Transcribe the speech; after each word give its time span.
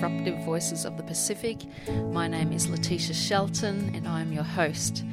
Disruptive 0.00 0.38
Voices 0.46 0.86
of 0.86 0.96
the 0.96 1.02
Pacific. 1.02 1.58
My 2.10 2.26
name 2.26 2.54
is 2.54 2.70
Letitia 2.70 3.12
Shelton 3.12 3.94
and 3.94 4.08
I 4.08 4.22
am 4.22 4.32
your 4.32 4.44
host. 4.44 5.04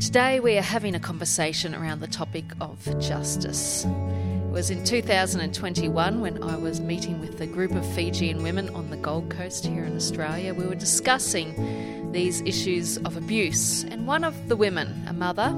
Today 0.00 0.38
we 0.38 0.56
are 0.56 0.62
having 0.62 0.94
a 0.94 1.00
conversation 1.00 1.74
around 1.74 1.98
the 1.98 2.06
topic 2.06 2.44
of 2.60 2.78
justice. 3.00 3.84
It 3.84 4.50
was 4.52 4.70
in 4.70 4.84
2021 4.84 6.20
when 6.20 6.40
I 6.40 6.56
was 6.56 6.80
meeting 6.80 7.18
with 7.18 7.40
a 7.40 7.48
group 7.48 7.72
of 7.72 7.84
Fijian 7.96 8.44
women 8.44 8.72
on 8.76 8.90
the 8.90 8.96
Gold 8.96 9.28
Coast 9.28 9.66
here 9.66 9.82
in 9.82 9.96
Australia. 9.96 10.54
We 10.54 10.66
were 10.66 10.76
discussing 10.76 12.12
these 12.12 12.42
issues 12.42 12.98
of 12.98 13.16
abuse, 13.16 13.82
and 13.82 14.06
one 14.06 14.22
of 14.22 14.48
the 14.48 14.54
women, 14.54 15.04
a 15.08 15.12
mother, 15.12 15.52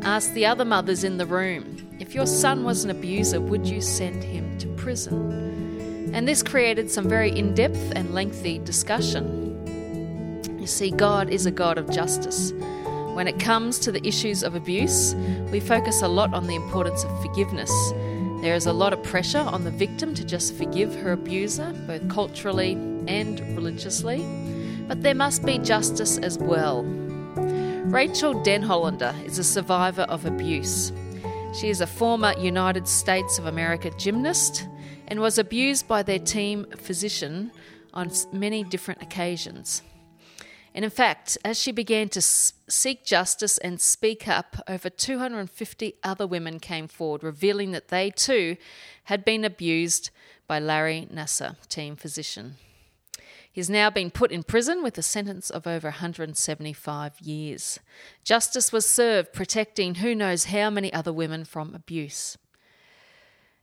asked 0.00 0.32
the 0.32 0.46
other 0.46 0.64
mothers 0.64 1.04
in 1.04 1.18
the 1.18 1.26
room 1.26 1.74
if 2.00 2.14
your 2.14 2.26
son 2.26 2.64
was 2.64 2.84
an 2.84 2.90
abuser, 2.90 3.38
would 3.38 3.66
you 3.66 3.82
send 3.82 4.24
him 4.24 4.56
to 4.60 4.68
prison? 4.76 5.47
And 6.12 6.26
this 6.26 6.42
created 6.42 6.90
some 6.90 7.08
very 7.08 7.30
in 7.30 7.54
depth 7.54 7.92
and 7.94 8.12
lengthy 8.14 8.58
discussion. 8.58 9.56
You 10.58 10.66
see, 10.66 10.90
God 10.90 11.30
is 11.30 11.46
a 11.46 11.50
God 11.50 11.78
of 11.78 11.90
justice. 11.90 12.52
When 13.14 13.26
it 13.28 13.40
comes 13.40 13.78
to 13.80 13.92
the 13.92 14.06
issues 14.06 14.42
of 14.42 14.54
abuse, 14.54 15.14
we 15.50 15.60
focus 15.60 16.02
a 16.02 16.08
lot 16.08 16.32
on 16.34 16.46
the 16.46 16.54
importance 16.54 17.04
of 17.04 17.22
forgiveness. 17.22 17.72
There 18.42 18.54
is 18.54 18.66
a 18.66 18.72
lot 18.72 18.92
of 18.92 19.02
pressure 19.02 19.38
on 19.38 19.64
the 19.64 19.70
victim 19.70 20.14
to 20.14 20.24
just 20.24 20.54
forgive 20.54 20.94
her 20.96 21.12
abuser, 21.12 21.72
both 21.86 22.08
culturally 22.08 22.72
and 23.08 23.40
religiously. 23.56 24.24
But 24.86 25.02
there 25.02 25.14
must 25.14 25.44
be 25.44 25.58
justice 25.58 26.18
as 26.18 26.38
well. 26.38 26.84
Rachel 27.86 28.34
Denhollander 28.34 29.14
is 29.24 29.38
a 29.38 29.44
survivor 29.44 30.02
of 30.02 30.24
abuse. 30.24 30.92
She 31.58 31.70
is 31.70 31.80
a 31.80 31.86
former 31.86 32.34
United 32.38 32.86
States 32.86 33.38
of 33.38 33.46
America 33.46 33.90
gymnast 33.98 34.68
and 35.08 35.20
was 35.20 35.38
abused 35.38 35.88
by 35.88 36.02
their 36.02 36.18
team 36.18 36.66
physician 36.76 37.50
on 37.92 38.12
many 38.32 38.62
different 38.62 39.02
occasions. 39.02 39.82
And 40.74 40.84
in 40.84 40.90
fact, 40.90 41.36
as 41.44 41.58
she 41.58 41.72
began 41.72 42.08
to 42.10 42.20
seek 42.20 43.04
justice 43.04 43.58
and 43.58 43.80
speak 43.80 44.28
up, 44.28 44.56
over 44.68 44.88
250 44.88 45.94
other 46.04 46.26
women 46.26 46.60
came 46.60 46.86
forward, 46.86 47.24
revealing 47.24 47.72
that 47.72 47.88
they 47.88 48.10
too 48.10 48.56
had 49.04 49.24
been 49.24 49.44
abused 49.44 50.10
by 50.46 50.60
Larry 50.60 51.08
Nassar, 51.12 51.56
team 51.68 51.96
physician. 51.96 52.56
He's 53.50 53.70
now 53.70 53.90
been 53.90 54.10
put 54.10 54.30
in 54.30 54.44
prison 54.44 54.84
with 54.84 54.96
a 54.98 55.02
sentence 55.02 55.50
of 55.50 55.66
over 55.66 55.88
175 55.88 57.20
years. 57.20 57.80
Justice 58.22 58.70
was 58.70 58.86
served, 58.86 59.32
protecting 59.32 59.96
who 59.96 60.14
knows 60.14 60.44
how 60.44 60.70
many 60.70 60.92
other 60.92 61.12
women 61.12 61.44
from 61.44 61.74
abuse. 61.74 62.38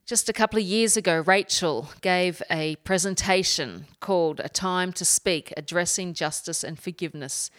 Just 0.05 0.29
a 0.29 0.33
couple 0.33 0.59
of 0.59 0.65
years 0.65 0.95
ago, 0.95 1.23
Rachel 1.25 1.89
gave 2.01 2.43
a 2.51 2.75
presentation 2.83 3.87
called 3.99 4.39
A 4.39 4.47
Time 4.47 4.93
to 4.93 5.03
Speak, 5.03 5.51
addressing 5.57 6.13
justice 6.13 6.63
and 6.63 6.79
forgiveness. 6.79 7.49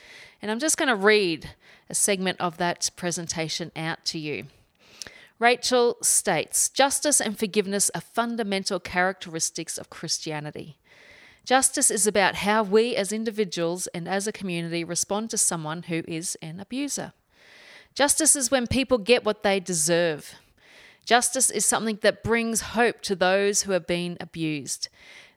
And 0.41 0.48
I'm 0.48 0.61
just 0.61 0.78
going 0.78 0.88
to 0.88 0.94
read 0.94 1.50
a 1.91 1.94
segment 1.97 2.41
of 2.41 2.56
that 2.58 2.91
presentation 2.94 3.72
out 3.75 4.05
to 4.05 4.20
you. 4.20 4.44
Rachel 5.41 5.97
states 6.03 6.69
Justice 6.69 7.20
and 7.20 7.36
forgiveness 7.36 7.91
are 7.97 8.00
fundamental 8.00 8.78
characteristics 8.78 9.77
of 9.77 9.91
Christianity. 9.91 10.78
Justice 11.44 11.91
is 11.91 12.06
about 12.06 12.36
how 12.36 12.62
we 12.62 12.94
as 12.94 13.10
individuals 13.10 13.88
and 13.88 14.06
as 14.06 14.28
a 14.28 14.33
community 14.33 14.84
respond 14.84 15.31
to 15.31 15.38
someone 15.38 15.83
who 15.83 16.05
is 16.06 16.36
an 16.41 16.60
abuser. 16.60 17.12
Justice 17.97 18.36
is 18.36 18.53
when 18.53 18.69
people 18.69 18.98
get 18.98 19.25
what 19.25 19.43
they 19.43 19.59
deserve. 19.59 20.37
Justice 21.06 21.50
is 21.50 21.65
something 21.65 22.00
that 22.03 22.25
brings 22.25 22.61
hope 22.61 23.00
to 23.03 23.15
those 23.15 23.62
who 23.62 23.71
have 23.72 23.87
been 23.87 24.17
abused. 24.21 24.89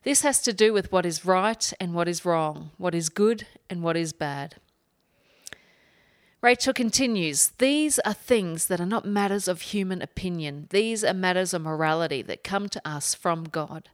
This 0.03 0.24
has 0.24 0.41
to 0.41 0.52
do 0.52 0.74
with 0.74 0.91
what 0.91 1.06
is 1.06 1.24
right 1.24 1.72
and 1.80 1.94
what 1.94 2.07
is 2.07 2.25
wrong, 2.25 2.72
what 2.78 2.96
is 2.96 3.09
good 3.09 3.46
and 3.69 3.84
what 3.84 3.96
is 3.96 4.12
bad. 4.12 4.56
Rachel 6.41 6.74
continues 6.74 7.50
These 7.59 8.00
are 8.00 8.13
things 8.13 8.66
that 8.66 8.81
are 8.81 8.85
not 8.85 9.06
matters 9.06 9.47
of 9.47 9.62
human 9.62 10.02
opinion. 10.02 10.66
These 10.72 11.03
are 11.03 11.13
matters 11.13 11.53
of 11.53 11.62
morality 11.62 12.24
that 12.24 12.44
come 12.44 12.68
to 12.69 12.81
us 12.84 13.13
from 13.13 13.44
God. 13.44 13.90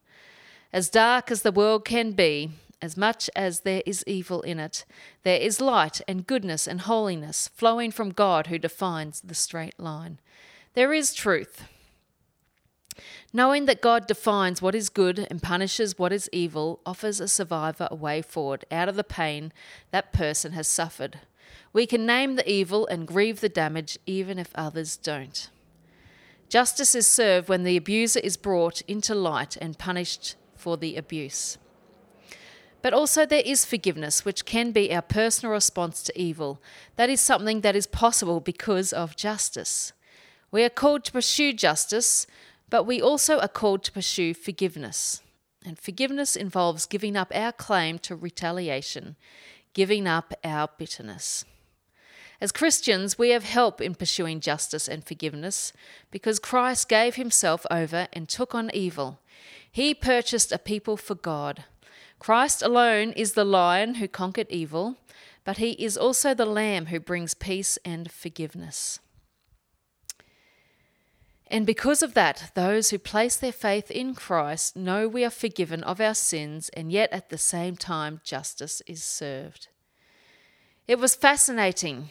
As 0.72 0.88
dark 0.88 1.30
as 1.30 1.42
the 1.42 1.52
world 1.52 1.84
can 1.84 2.12
be, 2.12 2.52
as 2.80 2.96
much 2.96 3.28
as 3.36 3.60
there 3.60 3.82
is 3.84 4.04
evil 4.06 4.40
in 4.42 4.58
it, 4.58 4.86
there 5.24 5.40
is 5.40 5.60
light 5.60 6.00
and 6.08 6.26
goodness 6.26 6.66
and 6.66 6.82
holiness 6.82 7.48
flowing 7.54 7.90
from 7.90 8.10
God 8.10 8.46
who 8.46 8.58
defines 8.58 9.20
the 9.20 9.34
straight 9.34 9.78
line. 9.78 10.20
There 10.76 10.92
is 10.92 11.14
truth. 11.14 11.62
Knowing 13.32 13.64
that 13.64 13.80
God 13.80 14.06
defines 14.06 14.60
what 14.60 14.74
is 14.74 14.90
good 14.90 15.26
and 15.30 15.42
punishes 15.42 15.98
what 15.98 16.12
is 16.12 16.28
evil 16.34 16.80
offers 16.84 17.18
a 17.18 17.28
survivor 17.28 17.88
a 17.90 17.94
way 17.94 18.20
forward 18.20 18.66
out 18.70 18.86
of 18.86 18.94
the 18.94 19.02
pain 19.02 19.54
that 19.90 20.12
person 20.12 20.52
has 20.52 20.68
suffered. 20.68 21.20
We 21.72 21.86
can 21.86 22.04
name 22.04 22.36
the 22.36 22.46
evil 22.46 22.86
and 22.88 23.08
grieve 23.08 23.40
the 23.40 23.48
damage 23.48 23.98
even 24.04 24.38
if 24.38 24.50
others 24.54 24.98
don't. 24.98 25.48
Justice 26.50 26.94
is 26.94 27.06
served 27.06 27.48
when 27.48 27.64
the 27.64 27.78
abuser 27.78 28.20
is 28.20 28.36
brought 28.36 28.82
into 28.82 29.14
light 29.14 29.56
and 29.56 29.78
punished 29.78 30.36
for 30.56 30.76
the 30.76 30.96
abuse. 30.96 31.56
But 32.82 32.92
also, 32.92 33.24
there 33.24 33.42
is 33.46 33.64
forgiveness, 33.64 34.26
which 34.26 34.44
can 34.44 34.72
be 34.72 34.94
our 34.94 35.00
personal 35.00 35.54
response 35.54 36.02
to 36.02 36.20
evil. 36.20 36.60
That 36.96 37.08
is 37.08 37.22
something 37.22 37.62
that 37.62 37.74
is 37.74 37.86
possible 37.86 38.40
because 38.40 38.92
of 38.92 39.16
justice. 39.16 39.94
We 40.50 40.64
are 40.64 40.70
called 40.70 41.04
to 41.04 41.12
pursue 41.12 41.52
justice, 41.52 42.26
but 42.70 42.84
we 42.84 43.00
also 43.00 43.38
are 43.38 43.48
called 43.48 43.84
to 43.84 43.92
pursue 43.92 44.34
forgiveness. 44.34 45.22
And 45.64 45.78
forgiveness 45.78 46.36
involves 46.36 46.86
giving 46.86 47.16
up 47.16 47.32
our 47.34 47.52
claim 47.52 47.98
to 48.00 48.14
retaliation, 48.14 49.16
giving 49.74 50.06
up 50.06 50.32
our 50.44 50.68
bitterness. 50.78 51.44
As 52.40 52.52
Christians, 52.52 53.18
we 53.18 53.30
have 53.30 53.44
help 53.44 53.80
in 53.80 53.94
pursuing 53.94 54.40
justice 54.40 54.88
and 54.88 55.04
forgiveness 55.04 55.72
because 56.10 56.38
Christ 56.38 56.88
gave 56.88 57.14
himself 57.14 57.64
over 57.70 58.08
and 58.12 58.28
took 58.28 58.54
on 58.54 58.70
evil. 58.74 59.20
He 59.70 59.94
purchased 59.94 60.52
a 60.52 60.58
people 60.58 60.96
for 60.96 61.14
God. 61.14 61.64
Christ 62.18 62.62
alone 62.62 63.12
is 63.12 63.32
the 63.32 63.44
lion 63.44 63.96
who 63.96 64.08
conquered 64.08 64.50
evil, 64.50 64.96
but 65.44 65.58
he 65.58 65.72
is 65.72 65.96
also 65.96 66.34
the 66.34 66.46
lamb 66.46 66.86
who 66.86 67.00
brings 67.00 67.34
peace 67.34 67.78
and 67.84 68.10
forgiveness. 68.10 69.00
And 71.48 71.64
because 71.64 72.02
of 72.02 72.14
that, 72.14 72.50
those 72.54 72.90
who 72.90 72.98
place 72.98 73.36
their 73.36 73.52
faith 73.52 73.90
in 73.90 74.14
Christ 74.14 74.76
know 74.76 75.06
we 75.06 75.24
are 75.24 75.30
forgiven 75.30 75.84
of 75.84 76.00
our 76.00 76.14
sins, 76.14 76.70
and 76.70 76.90
yet 76.90 77.12
at 77.12 77.28
the 77.28 77.38
same 77.38 77.76
time, 77.76 78.20
justice 78.24 78.82
is 78.86 79.04
served. 79.04 79.68
It 80.88 80.98
was 80.98 81.14
fascinating 81.14 82.08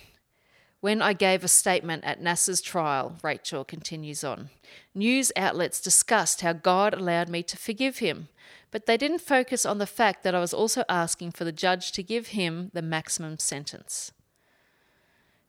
when 0.80 1.02
I 1.02 1.14
gave 1.14 1.44
a 1.44 1.48
statement 1.48 2.04
at 2.04 2.22
Nassar's 2.22 2.62
trial, 2.62 3.18
Rachel 3.24 3.64
continues 3.64 4.24
on. 4.24 4.52
News 4.94 5.32
outlets 5.36 5.82
discussed 5.82 6.42
how 6.42 6.54
God 6.54 6.94
allowed 6.94 7.28
me 7.28 7.42
to 7.44 7.58
forgive 7.58 7.98
him, 7.98 8.28
but 8.70 8.86
they 8.86 8.96
didn't 8.96 9.22
focus 9.22 9.66
on 9.66 9.80
the 9.80 9.88
fact 9.88 10.24
that 10.24 10.36
I 10.36 10.40
was 10.40 10.54
also 10.54 10.84
asking 10.88 11.32
for 11.32 11.44
the 11.44 11.52
judge 11.52 11.92
to 11.94 12.04
give 12.04 12.28
him 12.28 12.70
the 12.74 12.84
maximum 12.84 13.40
sentence. 13.40 14.12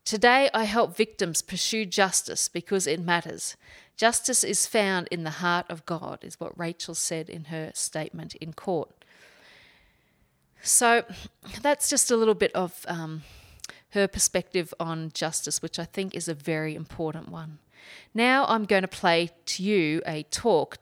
Today, 0.06 0.48
I 0.54 0.64
help 0.64 0.96
victims 0.96 1.42
pursue 1.42 1.84
justice 1.84 2.48
because 2.48 2.86
it 2.86 3.00
matters. 3.00 3.56
Justice 3.96 4.44
is 4.44 4.64
found 4.64 5.08
in 5.10 5.24
the 5.24 5.42
heart 5.42 5.66
of 5.68 5.84
God, 5.84 6.20
is 6.22 6.38
what 6.38 6.56
Rachel 6.56 6.94
said 6.94 7.28
in 7.28 7.46
her 7.46 7.72
statement 7.74 8.36
in 8.36 8.52
court. 8.52 8.88
So 10.62 11.02
that's 11.60 11.90
just 11.90 12.12
a 12.12 12.16
little 12.16 12.36
bit 12.36 12.52
of 12.54 12.86
um, 12.86 13.24
her 13.90 14.06
perspective 14.06 14.72
on 14.78 15.10
justice, 15.12 15.60
which 15.60 15.76
I 15.76 15.84
think 15.84 16.14
is 16.14 16.28
a 16.28 16.34
very 16.34 16.76
important 16.76 17.28
one. 17.28 17.58
Now 18.14 18.46
I'm 18.46 18.64
going 18.64 18.82
to 18.82 18.88
play 18.88 19.30
to 19.46 19.62
you 19.64 20.02
a 20.06 20.22
talk 20.22 20.78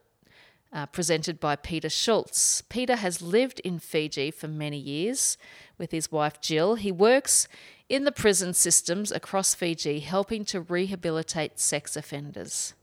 uh, 0.71 0.85
presented 0.85 1.41
by 1.41 1.57
Peter 1.57 1.89
Shultz. 1.89 2.61
Peter 2.69 2.97
has 2.97 3.23
lived 3.23 3.61
in 3.61 3.79
Fiji 3.79 4.31
for 4.31 4.49
many 4.49 4.77
years 4.77 5.39
with 5.79 5.93
his 5.93 6.13
wife 6.13 6.43
Jill. 6.43 6.75
He 6.75 6.93
works 6.93 7.49
in 7.89 8.05
the 8.05 8.13
prison 8.13 8.55
systems 8.55 9.13
across 9.13 9.55
Fiji, 9.55 10.01
helping 10.01 10.45
to 10.47 10.61
rehabilitate 10.61 11.61
sex 11.61 11.97
offenders. 11.97 12.75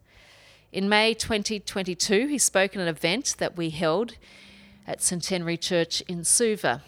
In 0.72 0.88
May 0.88 1.14
2022, 1.14 2.28
he 2.28 2.38
spoke 2.38 2.76
at 2.76 2.82
an 2.82 2.88
event 2.88 3.36
that 3.40 3.58
we 3.58 3.72
held 3.72 4.16
at 4.88 5.02
Centenary 5.02 5.58
Church 5.58 6.02
in 6.08 6.24
Suva. 6.24 6.84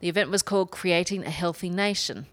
The 0.00 0.08
event 0.08 0.30
was 0.30 0.42
called 0.42 0.70
Creating 0.70 1.24
a 1.24 1.30
Healthy 1.30 1.70
Nation. 1.70 2.26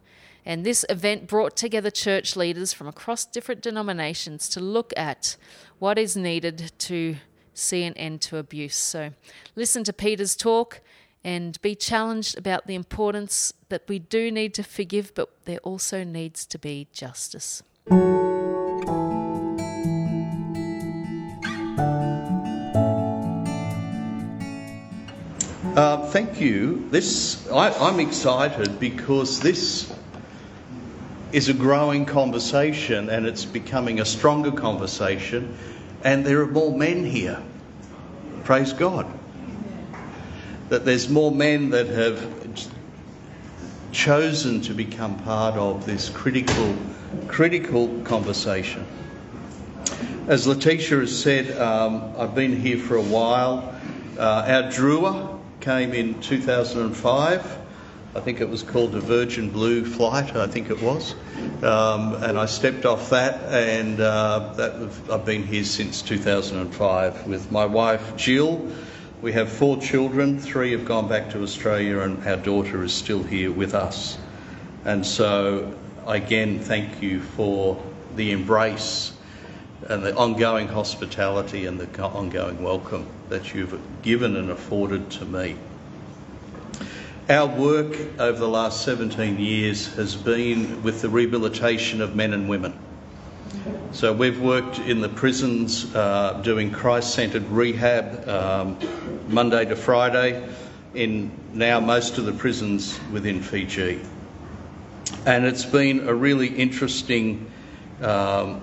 And 0.45 0.65
this 0.65 0.85
event 0.89 1.27
brought 1.27 1.55
together 1.55 1.91
church 1.91 2.35
leaders 2.35 2.73
from 2.73 2.87
across 2.87 3.25
different 3.25 3.61
denominations 3.61 4.49
to 4.49 4.59
look 4.59 4.93
at 4.97 5.35
what 5.77 5.99
is 5.99 6.17
needed 6.17 6.71
to 6.79 7.17
see 7.53 7.83
an 7.83 7.93
end 7.95 8.21
to 8.21 8.37
abuse. 8.37 8.75
So, 8.75 9.11
listen 9.55 9.83
to 9.83 9.93
Peter's 9.93 10.35
talk 10.35 10.81
and 11.23 11.61
be 11.61 11.75
challenged 11.75 12.37
about 12.37 12.67
the 12.67 12.75
importance 12.75 13.53
that 13.69 13.83
we 13.87 13.99
do 13.99 14.31
need 14.31 14.53
to 14.53 14.63
forgive, 14.63 15.13
but 15.13 15.29
there 15.45 15.59
also 15.59 16.03
needs 16.03 16.45
to 16.45 16.57
be 16.57 16.87
justice. 16.93 17.61
Uh, 25.75 25.97
thank 26.07 26.41
you. 26.41 26.87
This 26.89 27.49
I, 27.49 27.71
I'm 27.71 27.99
excited 27.99 28.79
because 28.79 29.39
this 29.39 29.93
is 31.31 31.47
a 31.47 31.53
growing 31.53 32.05
conversation 32.05 33.09
and 33.09 33.25
it's 33.25 33.45
becoming 33.45 33.99
a 33.99 34.05
stronger 34.05 34.51
conversation, 34.51 35.57
and 36.03 36.25
there 36.25 36.41
are 36.41 36.47
more 36.47 36.75
men 36.75 37.05
here. 37.05 37.41
Praise 38.43 38.73
God. 38.73 39.18
That 40.69 40.85
there's 40.85 41.09
more 41.09 41.31
men 41.31 41.71
that 41.71 41.87
have 41.87 42.39
chosen 43.91 44.61
to 44.61 44.73
become 44.73 45.17
part 45.19 45.55
of 45.55 45.85
this 45.85 46.09
critical, 46.09 46.75
critical 47.27 48.01
conversation. 48.03 48.85
As 50.27 50.45
Letitia 50.45 50.99
has 50.99 51.19
said, 51.19 51.57
um, 51.59 52.13
I've 52.17 52.35
been 52.35 52.55
here 52.55 52.77
for 52.77 52.97
a 52.97 53.01
while. 53.01 53.73
Uh, 54.17 54.45
our 54.47 54.63
Drua 54.63 55.39
came 55.59 55.93
in 55.93 56.21
2005. 56.21 57.57
I 58.15 58.19
think 58.19 58.41
it 58.41 58.49
was 58.49 58.63
called 58.63 58.95
a 58.95 58.99
Virgin 58.99 59.49
Blue 59.49 59.85
flight, 59.85 60.35
I 60.35 60.47
think 60.47 60.69
it 60.69 60.81
was. 60.81 61.13
Um, 61.63 62.15
and 62.15 62.37
I 62.37 62.45
stepped 62.45 62.85
off 62.85 63.09
that, 63.11 63.41
and 63.51 63.99
uh, 63.99 64.53
that 64.55 64.91
I've 65.11 65.25
been 65.25 65.43
here 65.43 65.63
since 65.63 66.01
2005 66.01 67.27
with 67.27 67.51
my 67.51 67.65
wife 67.65 68.15
Jill. 68.15 68.71
We 69.21 69.33
have 69.33 69.49
four 69.49 69.75
children, 69.81 70.39
three 70.39 70.71
have 70.71 70.85
gone 70.85 71.09
back 71.09 71.31
to 71.31 71.43
Australia, 71.43 71.99
and 71.99 72.25
our 72.25 72.37
daughter 72.37 72.81
is 72.85 72.93
still 72.93 73.21
here 73.21 73.51
with 73.51 73.75
us. 73.75 74.17
And 74.85 75.05
so, 75.05 75.73
again, 76.07 76.59
thank 76.59 77.01
you 77.01 77.19
for 77.19 77.83
the 78.15 78.31
embrace 78.31 79.11
and 79.89 80.03
the 80.03 80.15
ongoing 80.15 80.69
hospitality 80.69 81.65
and 81.65 81.77
the 81.77 82.01
ongoing 82.01 82.63
welcome 82.63 83.07
that 83.27 83.53
you've 83.53 83.77
given 84.03 84.37
and 84.37 84.51
afforded 84.51 85.11
to 85.11 85.25
me. 85.25 85.57
Our 87.27 87.47
work 87.47 87.97
over 88.19 88.39
the 88.39 88.47
last 88.47 88.85
17 88.85 89.37
years 89.37 89.93
has 89.95 90.15
been 90.15 90.81
with 90.81 91.01
the 91.01 91.09
rehabilitation 91.09 92.01
of 92.01 92.15
men 92.15 92.31
and 92.31 92.47
women. 92.47 92.73
So 93.91 94.13
we've 94.13 94.39
worked 94.39 94.79
in 94.79 95.01
the 95.01 95.09
prisons 95.09 95.93
uh, 95.95 96.41
doing 96.43 96.71
Christ 96.71 97.13
centred 97.13 97.43
rehab 97.49 98.27
um, 98.27 98.77
Monday 99.27 99.65
to 99.65 99.75
Friday 99.75 100.47
in 100.93 101.31
now 101.53 101.79
most 101.79 102.17
of 102.17 102.25
the 102.25 102.31
prisons 102.31 102.99
within 103.11 103.41
Fiji. 103.41 103.99
And 105.25 105.45
it's 105.45 105.65
been 105.65 106.07
a 106.07 106.13
really 106.13 106.47
interesting 106.47 107.51
um, 108.01 108.61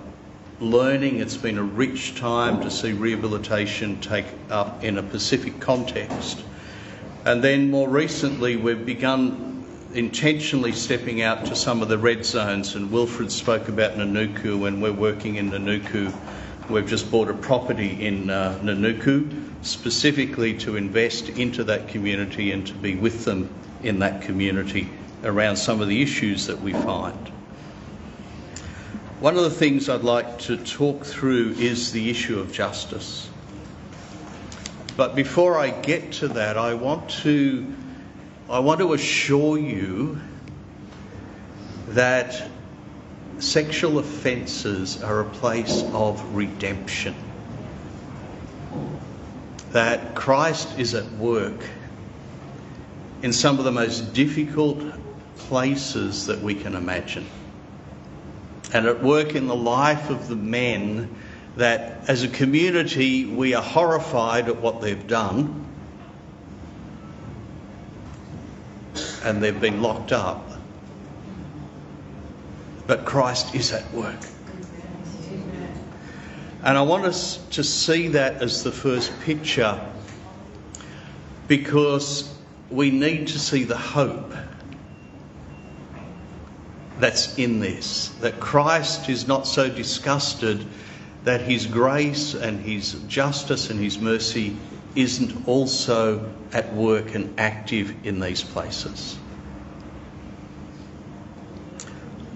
learning, 0.60 1.20
it's 1.20 1.36
been 1.36 1.58
a 1.58 1.62
rich 1.62 2.14
time 2.14 2.62
to 2.62 2.70
see 2.70 2.92
rehabilitation 2.92 4.00
take 4.00 4.26
up 4.50 4.82
in 4.82 4.98
a 4.98 5.02
Pacific 5.02 5.60
context. 5.60 6.42
And 7.24 7.42
then 7.42 7.70
more 7.70 7.88
recently, 7.88 8.56
we've 8.56 8.86
begun 8.86 9.55
intentionally 9.94 10.72
stepping 10.72 11.22
out 11.22 11.46
to 11.46 11.56
some 11.56 11.82
of 11.82 11.88
the 11.88 11.98
red 11.98 12.24
zones. 12.24 12.74
And 12.74 12.90
Wilfred 12.90 13.32
spoke 13.32 13.68
about 13.68 13.92
Nanuku, 13.92 14.66
and 14.66 14.82
we're 14.82 14.92
working 14.92 15.36
in 15.36 15.50
Nanuku. 15.50 16.14
We've 16.68 16.86
just 16.86 17.10
bought 17.10 17.28
a 17.28 17.34
property 17.34 18.06
in 18.06 18.28
uh, 18.30 18.58
Nanuku 18.62 19.46
specifically 19.62 20.56
to 20.58 20.76
invest 20.76 21.28
into 21.28 21.64
that 21.64 21.88
community 21.88 22.52
and 22.52 22.66
to 22.66 22.74
be 22.74 22.94
with 22.94 23.24
them 23.24 23.48
in 23.82 24.00
that 24.00 24.22
community 24.22 24.88
around 25.24 25.56
some 25.56 25.80
of 25.80 25.88
the 25.88 26.02
issues 26.02 26.46
that 26.46 26.60
we 26.60 26.72
find. 26.72 27.32
One 29.20 29.36
of 29.36 29.44
the 29.44 29.50
things 29.50 29.88
I'd 29.88 30.02
like 30.02 30.40
to 30.40 30.56
talk 30.56 31.04
through 31.04 31.52
is 31.52 31.92
the 31.92 32.10
issue 32.10 32.38
of 32.38 32.52
justice. 32.52 33.28
But 34.96 35.14
before 35.14 35.58
I 35.58 35.70
get 35.70 36.12
to 36.12 36.28
that, 36.28 36.56
I 36.56 36.74
want 36.74 37.10
to, 37.22 37.66
I 38.48 38.60
want 38.60 38.78
to 38.78 38.92
assure 38.92 39.58
you 39.58 40.20
that 41.88 42.48
sexual 43.40 43.98
offences 43.98 45.02
are 45.02 45.20
a 45.20 45.24
place 45.24 45.82
of 45.92 46.22
redemption. 46.32 47.16
That 49.72 50.14
Christ 50.14 50.78
is 50.78 50.94
at 50.94 51.10
work 51.12 51.60
in 53.22 53.32
some 53.32 53.58
of 53.58 53.64
the 53.64 53.72
most 53.72 54.14
difficult 54.14 54.80
places 55.38 56.26
that 56.26 56.40
we 56.40 56.54
can 56.54 56.76
imagine. 56.76 57.26
And 58.72 58.86
at 58.86 59.02
work 59.02 59.34
in 59.34 59.48
the 59.48 59.56
life 59.56 60.08
of 60.08 60.28
the 60.28 60.36
men 60.36 61.16
that 61.56 62.08
as 62.08 62.22
a 62.22 62.28
community 62.28 63.26
we 63.26 63.54
are 63.54 63.62
horrified 63.62 64.48
at 64.48 64.60
what 64.60 64.80
they've 64.80 65.06
done 65.08 65.64
and 69.26 69.42
they've 69.42 69.60
been 69.60 69.82
locked 69.82 70.12
up. 70.12 70.48
But 72.86 73.04
Christ 73.04 73.56
is 73.56 73.72
at 73.72 73.92
work. 73.92 74.20
And 76.62 76.78
I 76.78 76.82
want 76.82 77.06
us 77.06 77.38
to 77.50 77.64
see 77.64 78.08
that 78.08 78.40
as 78.40 78.62
the 78.62 78.70
first 78.70 79.12
picture 79.22 79.80
because 81.48 82.32
we 82.70 82.92
need 82.92 83.28
to 83.28 83.38
see 83.40 83.64
the 83.64 83.76
hope 83.76 84.32
that's 87.00 87.36
in 87.36 87.58
this. 87.58 88.10
That 88.20 88.38
Christ 88.38 89.08
is 89.08 89.26
not 89.26 89.48
so 89.48 89.68
disgusted 89.68 90.64
that 91.24 91.40
His 91.40 91.66
grace 91.66 92.34
and 92.34 92.60
His 92.60 92.92
justice 93.08 93.70
and 93.70 93.80
His 93.80 93.98
mercy 93.98 94.56
isn't 94.96 95.46
also 95.46 96.32
at 96.52 96.74
work 96.74 97.14
and 97.14 97.38
active 97.38 97.94
in 98.04 98.18
these 98.18 98.42
places. 98.42 99.16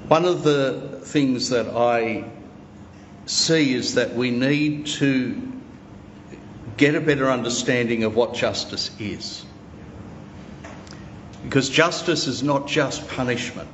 One 0.08 0.24
of 0.24 0.42
the 0.42 1.00
things 1.04 1.50
that 1.50 1.68
I 1.68 2.24
see 3.26 3.74
is 3.74 3.94
that 3.94 4.14
we 4.14 4.30
need 4.30 4.86
to 4.86 5.52
get 6.76 6.94
a 6.94 7.00
better 7.00 7.30
understanding 7.30 8.04
of 8.04 8.16
what 8.16 8.34
justice 8.34 8.90
is. 8.98 9.44
Because 11.44 11.68
justice 11.68 12.26
is 12.26 12.42
not 12.42 12.66
just 12.66 13.06
punishment. 13.08 13.70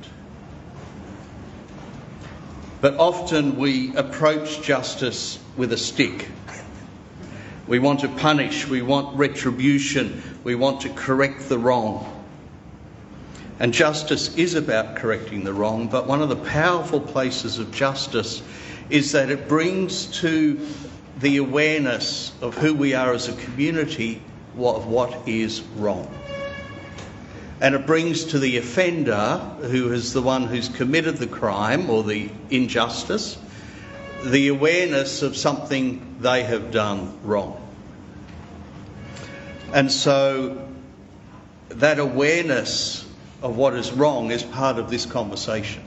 But 2.81 2.97
often 2.99 3.57
we 3.57 3.95
approach 3.95 4.61
justice 4.61 5.39
with 5.55 5.73
a 5.73 5.77
stick. 5.77 6.29
We 7.67 7.79
want 7.79 7.99
to 8.01 8.07
punish, 8.07 8.67
we 8.67 8.81
want 8.81 9.17
retribution, 9.17 10.23
we 10.43 10.55
want 10.55 10.81
to 10.81 10.89
correct 10.89 11.49
the 11.49 11.59
wrong. 11.59 12.13
And 13.59 13.73
justice 13.73 14.35
is 14.35 14.53
about 14.53 14.95
correcting 14.95 15.43
the 15.43 15.53
wrong, 15.53 15.87
but 15.87 16.07
one 16.07 16.21
of 16.21 16.29
the 16.29 16.35
powerful 16.35 17.01
places 17.01 17.59
of 17.59 17.71
justice 17.71 18.41
is 18.89 19.11
that 19.13 19.29
it 19.29 19.47
brings 19.47 20.05
to 20.21 20.65
the 21.19 21.37
awareness 21.37 22.31
of 22.41 22.55
who 22.55 22.73
we 22.73 22.93
are 22.93 23.13
as 23.13 23.27
a 23.27 23.33
community 23.33 24.21
of 24.57 24.85
what 24.87 25.27
is 25.27 25.61
wrong. 25.75 26.09
And 27.59 27.73
it 27.73 27.87
brings 27.87 28.25
to 28.25 28.39
the 28.39 28.57
offender, 28.57 29.37
who 29.61 29.91
is 29.91 30.13
the 30.13 30.21
one 30.21 30.43
who's 30.43 30.69
committed 30.69 31.17
the 31.17 31.27
crime 31.27 31.89
or 31.89 32.03
the 32.03 32.29
injustice, 32.51 33.37
the 34.23 34.47
awareness 34.49 35.21
of 35.21 35.37
something 35.37 36.17
they 36.19 36.43
have 36.43 36.71
done 36.71 37.17
wrong. 37.23 37.61
And 39.73 39.91
so 39.91 40.67
that 41.69 41.99
awareness 41.99 43.07
of 43.41 43.55
what 43.55 43.75
is 43.75 43.91
wrong 43.91 44.31
is 44.31 44.43
part 44.43 44.77
of 44.77 44.89
this 44.89 45.05
conversation. 45.05 45.83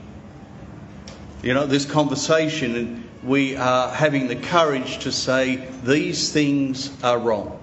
You 1.43 1.53
know, 1.53 1.65
this 1.65 1.85
conversation, 1.85 3.09
we 3.23 3.55
are 3.55 3.89
having 3.89 4.27
the 4.27 4.35
courage 4.35 4.99
to 4.99 5.11
say 5.11 5.67
these 5.83 6.31
things 6.31 6.91
are 7.03 7.17
wrong. 7.17 7.57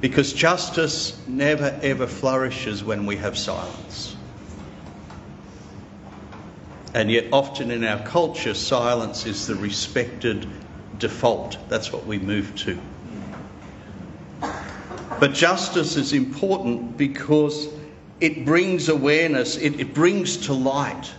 Because 0.00 0.32
justice 0.32 1.20
never 1.26 1.78
ever 1.82 2.06
flourishes 2.06 2.82
when 2.82 3.04
we 3.04 3.16
have 3.16 3.36
silence. 3.36 4.16
And 6.94 7.10
yet, 7.10 7.26
often 7.32 7.70
in 7.70 7.84
our 7.84 8.02
culture, 8.04 8.54
silence 8.54 9.26
is 9.26 9.46
the 9.46 9.54
respected 9.54 10.46
default. 10.98 11.58
That's 11.68 11.92
what 11.92 12.06
we 12.06 12.18
move 12.18 12.54
to. 12.56 12.80
But 15.20 15.34
justice 15.34 15.96
is 15.96 16.12
important 16.12 16.96
because 16.96 17.68
it 18.20 18.44
brings 18.44 18.88
awareness, 18.88 19.56
it, 19.56 19.80
it 19.80 19.94
brings 19.94 20.46
to 20.46 20.54
light 20.54 21.12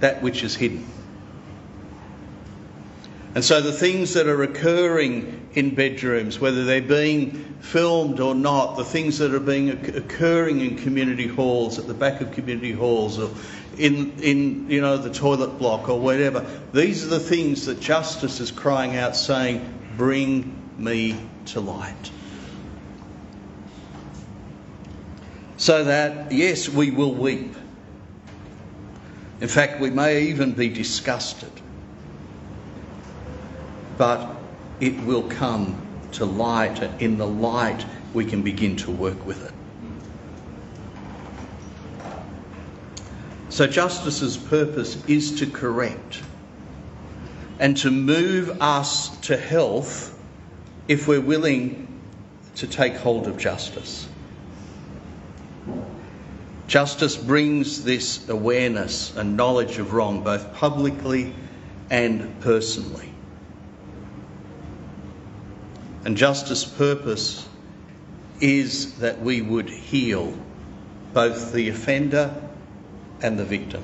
that 0.00 0.22
which 0.22 0.42
is 0.42 0.54
hidden. 0.54 0.86
And 3.36 3.44
so 3.44 3.60
the 3.60 3.70
things 3.70 4.14
that 4.14 4.28
are 4.28 4.42
occurring 4.42 5.50
in 5.52 5.74
bedrooms, 5.74 6.40
whether 6.40 6.64
they're 6.64 6.80
being 6.80 7.32
filmed 7.60 8.18
or 8.18 8.34
not, 8.34 8.78
the 8.78 8.84
things 8.84 9.18
that 9.18 9.34
are 9.34 9.40
being 9.40 9.68
occurring 9.94 10.62
in 10.62 10.78
community 10.78 11.26
halls, 11.26 11.78
at 11.78 11.86
the 11.86 11.92
back 11.92 12.22
of 12.22 12.32
community 12.32 12.72
halls, 12.72 13.18
or 13.18 13.28
in, 13.76 14.18
in 14.22 14.70
you 14.70 14.80
know 14.80 14.96
the 14.96 15.10
toilet 15.10 15.58
block 15.58 15.90
or 15.90 16.00
whatever, 16.00 16.46
these 16.72 17.04
are 17.04 17.08
the 17.08 17.20
things 17.20 17.66
that 17.66 17.78
justice 17.78 18.40
is 18.40 18.50
crying 18.50 18.96
out, 18.96 19.14
saying, 19.14 19.70
"Bring 19.98 20.58
me 20.78 21.20
to 21.48 21.60
light." 21.60 22.10
So 25.58 25.84
that 25.84 26.32
yes, 26.32 26.70
we 26.70 26.90
will 26.90 27.12
weep. 27.12 27.54
In 29.42 29.48
fact, 29.48 29.78
we 29.78 29.90
may 29.90 30.22
even 30.28 30.52
be 30.52 30.70
disgusted. 30.70 31.52
But 33.96 34.36
it 34.80 35.00
will 35.04 35.22
come 35.22 35.80
to 36.12 36.24
light, 36.24 36.80
and 36.82 37.00
in 37.00 37.18
the 37.18 37.26
light, 37.26 37.84
we 38.12 38.24
can 38.24 38.42
begin 38.42 38.76
to 38.76 38.90
work 38.90 39.26
with 39.26 39.44
it. 39.44 39.52
So, 43.48 43.66
justice's 43.66 44.36
purpose 44.36 45.02
is 45.06 45.38
to 45.40 45.46
correct 45.46 46.22
and 47.58 47.76
to 47.78 47.90
move 47.90 48.60
us 48.60 49.16
to 49.20 49.36
health 49.36 50.18
if 50.88 51.08
we're 51.08 51.20
willing 51.20 52.00
to 52.56 52.66
take 52.66 52.96
hold 52.96 53.26
of 53.26 53.38
justice. 53.38 54.08
Justice 56.66 57.16
brings 57.16 57.84
this 57.84 58.28
awareness 58.28 59.16
and 59.16 59.36
knowledge 59.36 59.78
of 59.78 59.92
wrong, 59.92 60.22
both 60.22 60.54
publicly 60.54 61.34
and 61.90 62.40
personally. 62.40 63.10
And 66.06 66.16
justice 66.16 66.64
purpose 66.64 67.48
is 68.40 69.00
that 69.00 69.20
we 69.20 69.42
would 69.42 69.68
heal 69.68 70.38
both 71.12 71.52
the 71.52 71.68
offender 71.68 72.32
and 73.20 73.36
the 73.36 73.44
victim. 73.44 73.82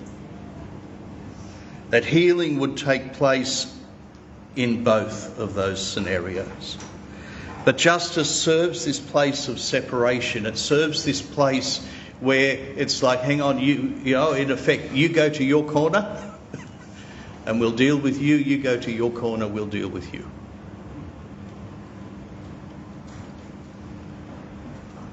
That 1.91 2.05
healing 2.05 2.61
would 2.61 2.77
take 2.77 3.15
place 3.15 3.77
in 4.55 4.85
both 4.85 5.37
of 5.41 5.55
those 5.55 5.85
scenarios. 5.85 6.79
But 7.65 7.77
justice 7.77 8.31
serves 8.31 8.85
this 8.85 9.01
place 9.01 9.49
of 9.49 9.59
separation. 9.59 10.47
It 10.47 10.59
serves 10.59 11.05
this 11.05 11.21
place 11.21 11.85
where 12.21 12.57
it's 12.77 13.03
like, 13.03 13.23
hang 13.23 13.41
on, 13.41 13.59
you, 13.59 13.99
you 14.05 14.15
know, 14.15 14.31
in 14.31 14.53
effect, 14.53 14.93
you 14.93 15.09
go 15.09 15.29
to 15.29 15.43
your 15.43 15.65
corner 15.65 16.39
and 17.47 17.59
we'll 17.59 17.73
deal 17.73 17.99
with 17.99 18.23
you. 18.23 18.37
You 18.37 18.59
go 18.59 18.79
to 18.79 18.93
your 18.93 19.11
corner, 19.11 19.49
we'll 19.49 19.67
deal 19.67 19.89
with 19.89 20.15
you. 20.15 20.31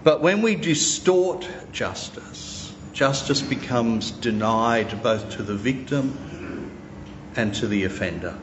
But 0.10 0.22
when 0.22 0.42
we 0.42 0.56
distort 0.56 1.48
justice, 1.72 2.74
justice 2.94 3.44
becomes 3.44 4.10
denied 4.10 5.04
both 5.04 5.30
to 5.34 5.44
the 5.44 5.54
victim 5.54 6.72
and 7.36 7.54
to 7.54 7.68
the 7.68 7.84
offender. 7.84 8.36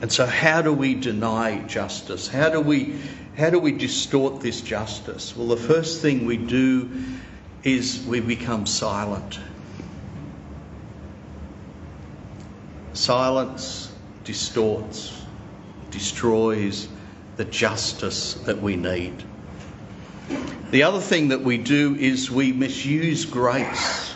And 0.00 0.12
so, 0.12 0.26
how 0.26 0.62
do 0.62 0.72
we 0.72 0.94
deny 0.94 1.58
justice? 1.66 2.28
How 2.28 2.50
do 2.50 2.60
we, 2.60 3.00
how 3.36 3.50
do 3.50 3.58
we 3.58 3.72
distort 3.72 4.40
this 4.40 4.60
justice? 4.60 5.36
Well, 5.36 5.48
the 5.48 5.56
first 5.56 6.02
thing 6.02 6.24
we 6.24 6.36
do 6.36 6.88
is 7.64 8.06
we 8.06 8.20
become 8.20 8.64
silent. 8.64 9.40
Silence 12.92 13.92
distorts, 14.22 15.20
destroys 15.90 16.86
the 17.36 17.44
justice 17.44 18.34
that 18.34 18.62
we 18.62 18.76
need. 18.76 19.24
The 20.70 20.82
other 20.82 21.00
thing 21.00 21.28
that 21.28 21.40
we 21.40 21.56
do 21.56 21.94
is 21.94 22.30
we 22.30 22.52
misuse 22.52 23.24
grace. 23.24 24.14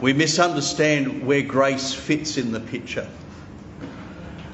We 0.00 0.14
misunderstand 0.14 1.26
where 1.26 1.42
grace 1.42 1.92
fits 1.92 2.38
in 2.38 2.50
the 2.52 2.60
picture. 2.60 3.06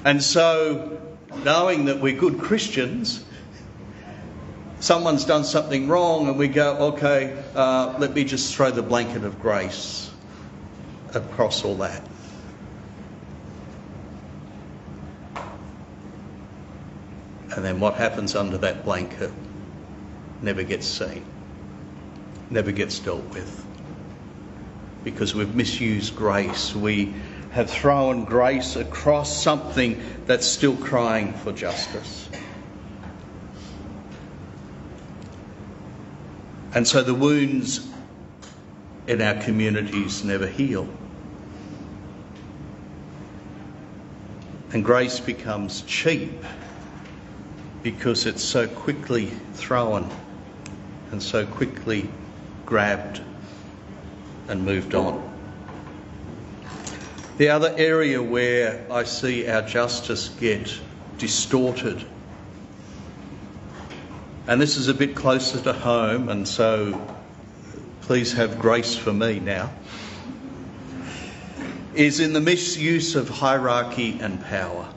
And 0.05 0.21
so, 0.21 1.01
knowing 1.45 1.85
that 1.85 2.01
we're 2.01 2.19
good 2.19 2.41
Christians, 2.41 3.25
someone's 4.81 5.27
done 5.27 5.45
something 5.45 5.87
wrong, 5.87 6.27
and 6.27 6.37
we 6.37 6.49
go, 6.49 6.95
okay, 6.95 7.41
uh, 7.55 7.95
let 8.01 8.15
me 8.15 8.25
just 8.25 8.57
throw 8.57 8.73
the 8.73 8.83
blanket 8.83 9.23
of 9.23 9.41
grace 9.41 10.11
across 11.15 11.65
all 11.65 11.77
that. 11.77 12.03
And 17.55 17.65
then 17.65 17.79
what 17.79 17.95
happens 17.95 18.35
under 18.35 18.59
that 18.59 18.85
blanket 18.85 19.31
never 20.43 20.63
gets 20.63 20.87
seen, 20.87 21.25
never 22.51 22.73
gets 22.73 22.99
dealt 22.99 23.25
with. 23.31 23.65
Because 25.05 25.35
we've 25.35 25.55
misused 25.55 26.15
grace. 26.15 26.75
We 26.75 27.15
have 27.53 27.71
thrown 27.71 28.25
grace 28.25 28.77
across 28.77 29.43
something 29.43 30.03
that's 30.27 30.47
still 30.47 30.77
crying 30.77 31.33
for 31.33 31.53
justice. 31.53 32.29
And 36.75 36.89
so 36.89 37.03
the 37.03 37.15
wounds 37.15 37.87
in 39.07 39.21
our 39.21 39.35
communities 39.35 40.25
never 40.25 40.47
heal. 40.47 40.89
And 44.73 44.83
grace 44.83 45.21
becomes 45.21 45.83
cheap 45.83 46.33
because 47.83 48.25
it's 48.25 48.43
so 48.43 48.67
quickly 48.67 49.27
thrown 49.55 50.11
and 51.13 51.23
so 51.23 51.47
quickly 51.47 52.09
grabbed 52.67 53.21
and 54.49 54.65
moved 54.65 54.95
on. 54.95 55.31
The 57.39 57.51
other 57.51 57.75
area 57.77 58.23
where 58.23 58.85
I 58.91 59.05
see 59.05 59.47
our 59.49 59.63
justice 59.63 60.29
get 60.29 60.75
distorted, 61.19 62.05
and 64.47 64.61
this 64.61 64.77
is 64.77 64.89
a 64.89 64.95
bit 64.95 65.15
closer 65.15 65.61
to 65.61 65.73
home, 65.73 66.29
and 66.29 66.49
so 66.49 67.01
please 68.03 68.33
have 68.33 68.59
grace 68.59 68.97
for 68.97 69.13
me 69.13 69.39
now, 69.39 69.71
is 71.95 72.21
in 72.21 72.33
the 72.33 72.41
misuse 72.41 73.17
of 73.17 73.29
hierarchy 73.29 74.19
and 74.21 74.43
power. 74.45 74.89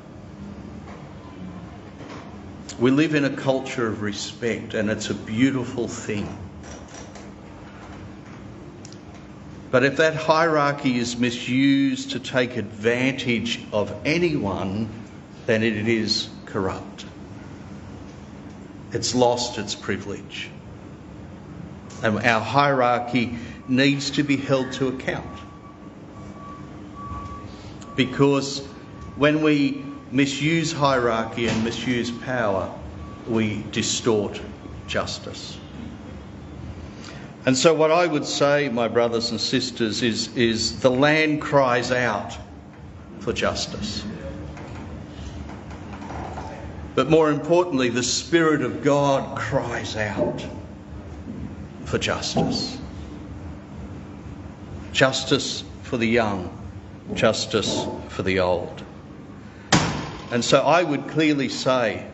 We 2.77 2.91
live 2.91 3.15
in 3.15 3.23
a 3.23 3.29
culture 3.29 3.87
of 3.87 4.01
respect, 4.01 4.73
and 4.73 4.89
it's 4.89 5.09
a 5.09 5.13
beautiful 5.13 5.87
thing. 5.87 6.37
But 9.71 9.83
if 9.83 9.97
that 9.97 10.15
hierarchy 10.15 10.97
is 10.97 11.17
misused 11.17 12.11
to 12.11 12.19
take 12.19 12.57
advantage 12.57 13.61
of 13.71 13.93
anyone, 14.05 14.89
then 15.45 15.63
it 15.63 15.87
is 15.87 16.29
corrupt. 16.45 17.05
It's 18.91 19.15
lost 19.15 19.57
its 19.57 19.75
privilege. 19.75 20.49
And 22.03 22.19
our 22.19 22.41
hierarchy 22.41 23.37
needs 23.67 24.11
to 24.11 24.23
be 24.23 24.37
held 24.37 24.73
to 24.73 24.89
account. 24.89 25.39
Because 27.95 28.59
when 29.15 29.41
we 29.41 29.83
misuse 30.15 30.71
hierarchy 30.71 31.47
and 31.47 31.63
misuse 31.65 32.09
power, 32.09 32.73
we 33.27 33.63
distort 33.71 34.39
justice. 34.87 35.57
And 37.45 37.55
so, 37.55 37.73
what 37.73 37.91
I 37.91 38.07
would 38.07 38.25
say, 38.25 38.69
my 38.69 38.87
brothers 38.87 39.31
and 39.31 39.39
sisters, 39.39 40.01
is, 40.01 40.35
is 40.35 40.79
the 40.79 40.89
land 40.89 41.41
cries 41.41 41.91
out 41.91 42.35
for 43.19 43.33
justice. 43.33 44.05
But 46.95 47.09
more 47.09 47.29
importantly, 47.29 47.89
the 47.89 48.01
Spirit 48.01 48.61
of 48.61 48.81
God 48.81 49.37
cries 49.37 49.97
out 49.97 50.45
for 51.83 51.97
justice. 51.97 52.77
Justice 54.93 55.65
for 55.83 55.97
the 55.97 56.07
young, 56.07 56.49
justice 57.13 57.85
for 58.07 58.23
the 58.23 58.39
old. 58.39 58.85
And 60.31 60.43
so 60.43 60.61
I 60.61 60.83
would 60.83 61.07
clearly 61.07 61.49
say, 61.49 62.05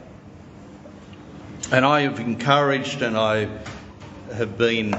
and 1.71 1.85
I 1.85 2.01
have 2.01 2.19
encouraged 2.19 3.01
and 3.01 3.17
I 3.17 3.47
have 4.33 4.57
been 4.57 4.93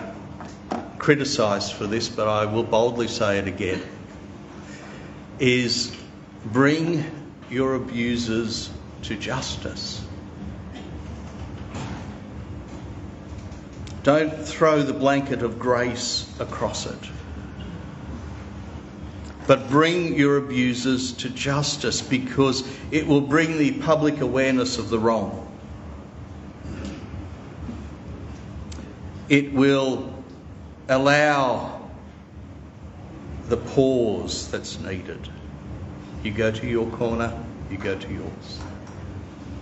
criticised 0.98 1.74
for 1.74 1.86
this, 1.86 2.08
but 2.08 2.28
I 2.28 2.46
will 2.46 2.62
boldly 2.62 3.08
say 3.08 3.38
it 3.38 3.46
again, 3.46 3.82
is 5.38 5.94
bring 6.44 7.04
your 7.50 7.74
abusers 7.74 8.70
to 9.02 9.16
justice. 9.16 10.02
Don't 14.02 14.46
throw 14.46 14.82
the 14.82 14.92
blanket 14.94 15.42
of 15.42 15.58
grace 15.58 16.28
across 16.40 16.86
it. 16.86 17.10
But 19.46 19.68
bring 19.68 20.14
your 20.14 20.36
abusers 20.36 21.12
to 21.14 21.28
justice 21.28 22.00
because 22.00 22.64
it 22.90 23.06
will 23.06 23.20
bring 23.20 23.58
the 23.58 23.72
public 23.80 24.20
awareness 24.20 24.78
of 24.78 24.88
the 24.88 24.98
wrong. 24.98 25.38
It 29.28 29.52
will 29.52 30.12
allow 30.88 31.90
the 33.48 33.56
pause 33.56 34.50
that's 34.50 34.78
needed. 34.80 35.28
You 36.22 36.32
go 36.32 36.50
to 36.50 36.66
your 36.66 36.86
corner, 36.90 37.32
you 37.70 37.78
go 37.78 37.96
to 37.98 38.12
yours. 38.12 38.60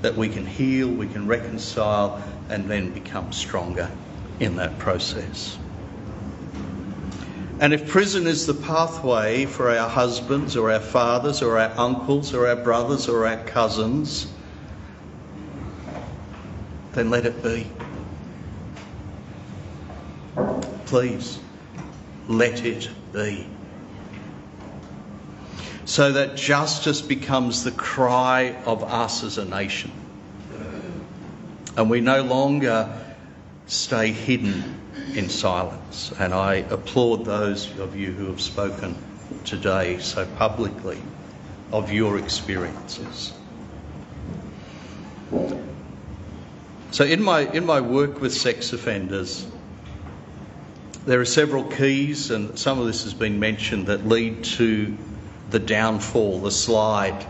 that 0.02 0.16
we 0.16 0.28
can 0.28 0.46
heal, 0.46 0.88
we 0.88 1.06
can 1.06 1.26
reconcile, 1.26 2.22
and 2.48 2.68
then 2.68 2.90
become 2.92 3.32
stronger 3.32 3.90
in 4.38 4.56
that 4.56 4.78
process. 4.78 5.58
And 7.60 7.74
if 7.74 7.88
prison 7.88 8.26
is 8.26 8.46
the 8.46 8.54
pathway 8.54 9.44
for 9.44 9.70
our 9.70 9.86
husbands 9.86 10.56
or 10.56 10.70
our 10.70 10.80
fathers 10.80 11.42
or 11.42 11.58
our 11.58 11.70
uncles 11.76 12.32
or 12.32 12.48
our 12.48 12.56
brothers 12.56 13.06
or 13.06 13.26
our 13.26 13.36
cousins, 13.44 14.32
then 16.92 17.10
let 17.10 17.26
it 17.26 17.42
be. 17.42 17.70
Please, 20.86 21.38
let 22.28 22.64
it 22.64 22.88
be. 23.12 23.46
So 25.84 26.12
that 26.12 26.36
justice 26.36 27.02
becomes 27.02 27.62
the 27.62 27.72
cry 27.72 28.56
of 28.64 28.84
us 28.84 29.22
as 29.22 29.36
a 29.36 29.44
nation. 29.44 29.92
And 31.76 31.90
we 31.90 32.00
no 32.00 32.22
longer 32.22 32.88
stay 33.66 34.12
hidden 34.12 34.79
in 35.16 35.28
silence. 35.28 36.12
And 36.18 36.34
I 36.34 36.56
applaud 36.56 37.24
those 37.24 37.78
of 37.78 37.96
you 37.96 38.12
who 38.12 38.26
have 38.26 38.40
spoken 38.40 38.96
today 39.44 39.98
so 39.98 40.26
publicly 40.26 41.00
of 41.72 41.92
your 41.92 42.18
experiences. 42.18 43.32
So, 46.90 47.04
in 47.04 47.22
my, 47.22 47.40
in 47.40 47.64
my 47.64 47.80
work 47.80 48.20
with 48.20 48.34
sex 48.34 48.72
offenders, 48.72 49.46
there 51.06 51.20
are 51.20 51.24
several 51.24 51.64
keys, 51.64 52.30
and 52.30 52.58
some 52.58 52.80
of 52.80 52.86
this 52.86 53.04
has 53.04 53.14
been 53.14 53.38
mentioned, 53.38 53.86
that 53.86 54.06
lead 54.06 54.44
to 54.44 54.96
the 55.50 55.60
downfall, 55.60 56.40
the 56.40 56.50
slide 56.50 57.24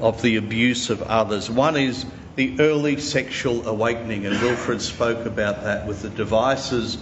of 0.00 0.22
the 0.22 0.36
abuse 0.36 0.88
of 0.90 1.02
others. 1.02 1.50
One 1.50 1.76
is 1.76 2.06
the 2.36 2.60
early 2.60 3.00
sexual 3.00 3.66
awakening, 3.66 4.26
and 4.26 4.40
Wilfred 4.40 4.82
spoke 4.82 5.24
about 5.24 5.64
that 5.64 5.86
with 5.86 6.02
the 6.02 6.10
devices. 6.10 6.98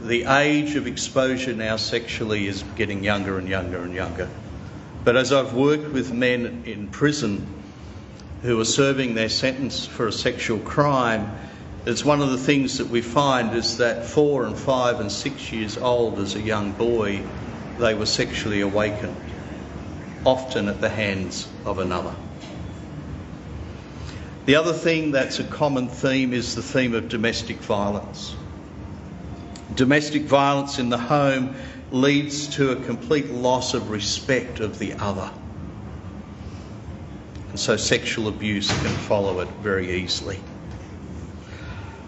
The 0.00 0.24
age 0.26 0.76
of 0.76 0.86
exposure 0.86 1.54
now 1.54 1.76
sexually 1.76 2.46
is 2.46 2.62
getting 2.76 3.02
younger 3.02 3.36
and 3.36 3.48
younger 3.48 3.82
and 3.82 3.92
younger. 3.92 4.28
But 5.02 5.16
as 5.16 5.32
I've 5.32 5.54
worked 5.54 5.92
with 5.92 6.12
men 6.12 6.62
in 6.66 6.88
prison 6.88 7.46
who 8.42 8.60
are 8.60 8.64
serving 8.64 9.16
their 9.16 9.28
sentence 9.28 9.86
for 9.86 10.06
a 10.06 10.12
sexual 10.12 10.60
crime, 10.60 11.36
it's 11.84 12.04
one 12.04 12.20
of 12.22 12.30
the 12.30 12.38
things 12.38 12.78
that 12.78 12.86
we 12.86 13.00
find 13.00 13.54
is 13.56 13.78
that 13.78 14.06
four 14.06 14.44
and 14.44 14.56
five 14.56 15.00
and 15.00 15.10
six 15.10 15.52
years 15.52 15.76
old 15.76 16.20
as 16.20 16.36
a 16.36 16.40
young 16.40 16.70
boy, 16.72 17.22
they 17.78 17.94
were 17.94 18.06
sexually 18.06 18.60
awakened, 18.60 19.16
often 20.24 20.68
at 20.68 20.80
the 20.80 20.88
hands 20.88 21.48
of 21.64 21.80
another. 21.80 22.14
The 24.46 24.54
other 24.54 24.72
thing 24.72 25.10
that's 25.10 25.40
a 25.40 25.44
common 25.44 25.88
theme 25.88 26.32
is 26.32 26.54
the 26.54 26.62
theme 26.62 26.94
of 26.94 27.08
domestic 27.08 27.56
violence. 27.56 28.36
Domestic 29.74 30.22
violence 30.22 30.78
in 30.78 30.88
the 30.88 30.98
home 30.98 31.56
leads 31.90 32.46
to 32.54 32.70
a 32.70 32.76
complete 32.76 33.28
loss 33.30 33.74
of 33.74 33.90
respect 33.90 34.60
of 34.60 34.78
the 34.78 34.92
other. 34.94 35.32
And 37.50 37.58
so 37.58 37.76
sexual 37.76 38.28
abuse 38.28 38.68
can 38.68 38.94
follow 38.94 39.40
it 39.40 39.48
very 39.62 40.02
easily. 40.02 40.38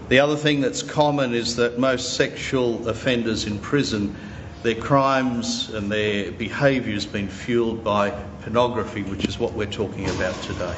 The 0.09 0.21
other 0.21 0.37
thing 0.37 0.61
that's 0.61 0.85
common 0.85 1.35
is 1.35 1.57
that 1.57 1.81
most 1.81 2.15
sexual 2.15 2.89
offenders 2.89 3.47
in 3.47 3.59
prison, 3.59 4.15
their 4.63 4.77
crimes 4.77 5.71
and 5.71 5.91
their 5.91 6.31
behaviour 6.31 6.95
has 6.95 7.05
been 7.05 7.27
fuelled 7.27 7.83
by 7.83 8.11
pornography, 8.43 9.03
which 9.03 9.25
is 9.25 9.41
what 9.41 9.55
we're 9.55 9.67
talking 9.67 10.09
about 10.09 10.41
today. 10.43 10.77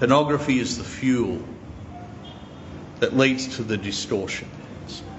Pornography 0.00 0.58
is 0.58 0.78
the 0.78 0.84
fuel 0.84 1.42
that 3.00 3.14
leads 3.14 3.56
to 3.56 3.62
the 3.62 3.76
distortion, 3.76 4.48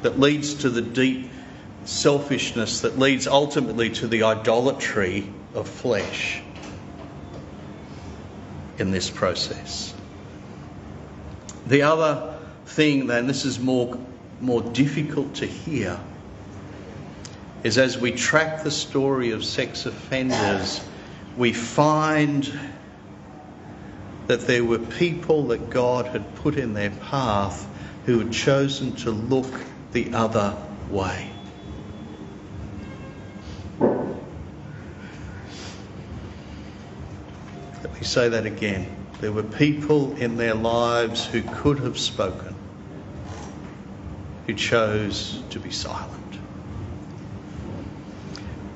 that 0.02 0.20
leads 0.20 0.56
to 0.56 0.72
the 0.72 0.82
deep 0.82 1.30
selfishness, 1.86 2.82
that 2.82 2.98
leads 2.98 3.28
ultimately 3.28 3.92
to 3.92 4.08
the 4.08 4.24
idolatry 4.24 5.32
of 5.54 5.68
flesh 5.68 6.42
in 8.80 8.90
this 8.90 9.08
process. 9.08 9.94
The 11.68 11.84
other 11.84 12.40
thing, 12.66 13.06
then, 13.06 13.28
this 13.28 13.46
is 13.46 13.60
more, 13.60 14.00
more 14.40 14.64
difficult 14.64 15.36
to 15.36 15.46
hear, 15.46 16.00
is 17.64 17.78
as 17.78 18.00
we 18.00 18.14
track 18.14 18.64
the 18.64 18.72
story 18.72 19.30
of 19.30 19.46
sex 19.46 19.86
offenders, 19.86 20.84
we 21.38 21.54
find 21.54 22.52
that 24.32 24.48
there 24.48 24.64
were 24.64 24.80
people 24.80 25.48
that 25.48 25.70
God 25.70 26.08
had 26.08 26.36
put 26.36 26.56
in 26.56 26.74
their 26.74 26.90
path 26.90 27.68
who 28.06 28.20
had 28.20 28.32
chosen 28.32 28.96
to 28.96 29.12
look 29.12 29.52
the 29.92 30.14
other 30.14 30.56
way. 30.90 31.30
Let 37.84 37.94
me 37.94 38.04
say 38.04 38.30
that 38.30 38.46
again. 38.46 38.96
There 39.20 39.34
were 39.34 39.44
people 39.44 40.16
in 40.16 40.38
their 40.38 40.56
lives 40.56 41.26
who 41.26 41.42
could 41.42 41.80
have 41.80 42.00
spoken, 42.00 42.56
who 44.48 44.54
chose 44.54 45.44
to 45.50 45.60
be 45.60 45.72
silent. 45.72 46.40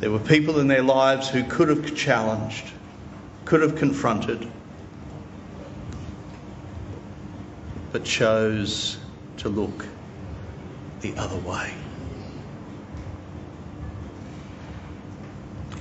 There 0.02 0.12
were 0.12 0.20
people 0.20 0.60
in 0.60 0.68
their 0.68 0.84
lives 0.84 1.30
who 1.30 1.46
could 1.46 1.70
have 1.70 1.96
challenged, 1.96 2.66
could 3.46 3.62
have 3.62 3.78
confronted, 3.78 4.52
but 7.96 8.04
chose 8.04 8.98
to 9.38 9.48
look 9.48 9.86
the 11.00 11.16
other 11.16 11.38
way. 11.38 11.74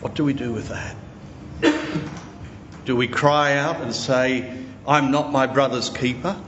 What 0.00 0.14
do 0.14 0.22
we 0.22 0.32
do 0.32 0.52
with 0.52 0.68
that? 0.68 0.94
Do 2.84 2.94
we 2.94 3.08
cry 3.08 3.56
out 3.56 3.80
and 3.80 3.92
say, 3.92 4.56
I'm 4.86 5.10
not 5.10 5.32
my 5.32 5.48
brother's 5.48 5.90
keeper? 5.90 6.40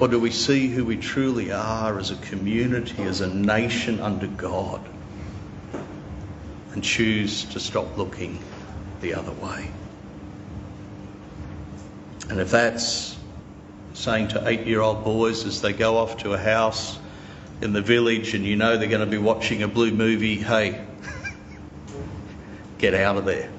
Or 0.00 0.08
do 0.08 0.18
we 0.18 0.32
see 0.32 0.66
who 0.66 0.84
we 0.84 0.96
truly 0.96 1.52
are 1.52 2.00
as 2.00 2.10
a 2.10 2.16
community, 2.16 3.04
as 3.04 3.20
a 3.20 3.32
nation 3.32 4.00
under 4.00 4.26
God, 4.26 4.84
and 6.72 6.82
choose 6.82 7.44
to 7.44 7.60
stop 7.60 7.96
looking 7.96 8.40
the 9.02 9.14
other 9.14 9.30
way? 9.30 9.70
And 12.30 12.38
if 12.38 12.52
that's 12.52 13.18
saying 13.94 14.28
to 14.28 14.48
eight 14.48 14.64
year 14.64 14.80
old 14.80 15.02
boys 15.02 15.44
as 15.44 15.60
they 15.60 15.72
go 15.72 15.98
off 15.98 16.18
to 16.18 16.32
a 16.32 16.38
house 16.38 16.96
in 17.60 17.72
the 17.72 17.82
village 17.82 18.34
and 18.34 18.44
you 18.44 18.54
know 18.54 18.76
they're 18.76 18.88
going 18.88 19.00
to 19.00 19.06
be 19.06 19.18
watching 19.18 19.64
a 19.64 19.68
blue 19.68 19.90
movie, 19.90 20.36
hey, 20.36 20.82
get 22.78 22.94
out 22.94 23.16
of 23.16 23.24
there. 23.24 23.50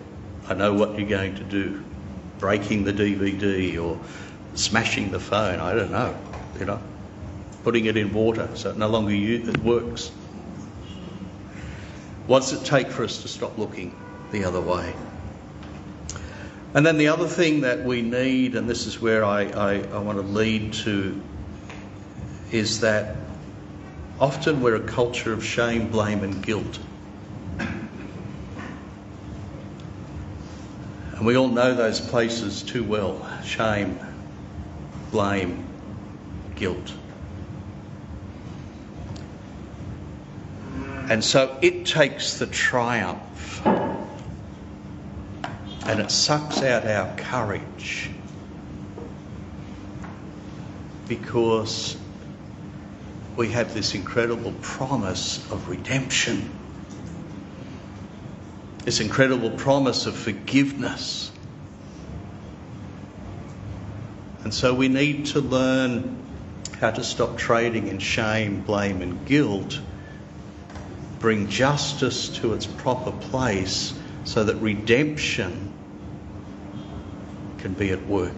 I 0.48 0.54
know 0.54 0.74
what 0.74 0.98
you're 0.98 1.10
going 1.10 1.36
to 1.36 1.44
do. 1.44 1.84
Breaking 2.40 2.86
the 2.86 2.94
DVD 2.94 3.78
or 3.84 4.00
smashing 4.56 5.12
the 5.12 5.20
phone, 5.20 5.60
I 5.60 5.76
don't 5.76 5.92
know, 5.92 6.18
you 6.58 6.66
know, 6.66 6.82
putting 7.64 7.86
it 7.86 7.98
in 7.98 8.14
water 8.14 8.50
so 8.56 8.70
it 8.70 8.78
no 8.78 8.88
longer 8.88 9.12
it 9.14 9.58
works. 9.60 10.12
What's 12.26 12.54
it 12.54 12.64
take 12.64 12.90
for 12.90 13.04
us 13.04 13.22
to 13.24 13.28
stop 13.28 13.58
looking 13.58 14.00
the 14.32 14.46
other 14.46 14.62
way? 14.62 14.96
And 16.74 16.86
then 16.86 16.98
the 16.98 17.10
other 17.10 17.28
thing 17.28 17.62
that 17.62 17.84
we 17.84 18.02
need, 18.02 18.56
and 18.56 18.70
this 18.70 18.86
is 18.86 19.02
where 19.02 19.26
I, 19.26 19.44
I, 19.44 19.74
I 19.94 19.98
want 20.00 20.18
to 20.18 20.24
lead 20.24 20.72
to, 20.74 21.22
is 22.52 22.80
that 22.80 23.18
often 24.20 24.62
we're 24.62 24.76
a 24.76 24.88
culture 24.88 25.34
of 25.34 25.44
shame, 25.44 25.90
blame, 25.90 26.24
and 26.24 26.42
guilt. 26.42 26.80
And 31.18 31.26
we 31.26 31.36
all 31.36 31.50
know 31.50 31.76
those 31.76 32.00
places 32.00 32.64
too 32.64 32.84
well 32.84 33.30
shame, 33.44 34.00
blame, 35.12 35.66
guilt. 36.56 36.94
And 41.10 41.22
so 41.22 41.58
it 41.62 41.86
takes 41.86 42.40
the 42.40 42.48
triumph 42.48 43.62
and 45.92 46.00
it 46.00 46.10
sucks 46.10 46.62
out 46.62 46.88
our 46.88 47.14
courage 47.18 48.10
because 51.10 51.98
we 53.36 53.50
have 53.50 53.74
this 53.74 53.94
incredible 53.94 54.54
promise 54.62 55.40
of 55.52 55.68
redemption, 55.68 56.50
this 58.86 59.02
incredible 59.02 59.50
promise 59.50 60.06
of 60.06 60.16
forgiveness. 60.16 61.30
And 64.46 64.54
so 64.54 64.74
we 64.74 64.88
need 64.88 65.26
to 65.26 65.42
learn 65.42 66.24
how 66.80 66.92
to 66.92 67.04
stop 67.04 67.38
trading 67.38 67.90
in 67.90 68.00
shame, 68.00 68.62
blame, 68.62 69.02
and 69.02 69.26
guilt, 69.26 69.78
bring 71.20 71.50
justice 71.50 72.30
to 72.38 72.54
its 72.54 72.66
proper 72.66 73.12
place 73.12 73.94
so 74.24 74.46
that 74.46 74.56
redemption 74.56 75.71
can 77.62 77.74
be 77.74 77.92
at 77.92 78.06
work 78.08 78.36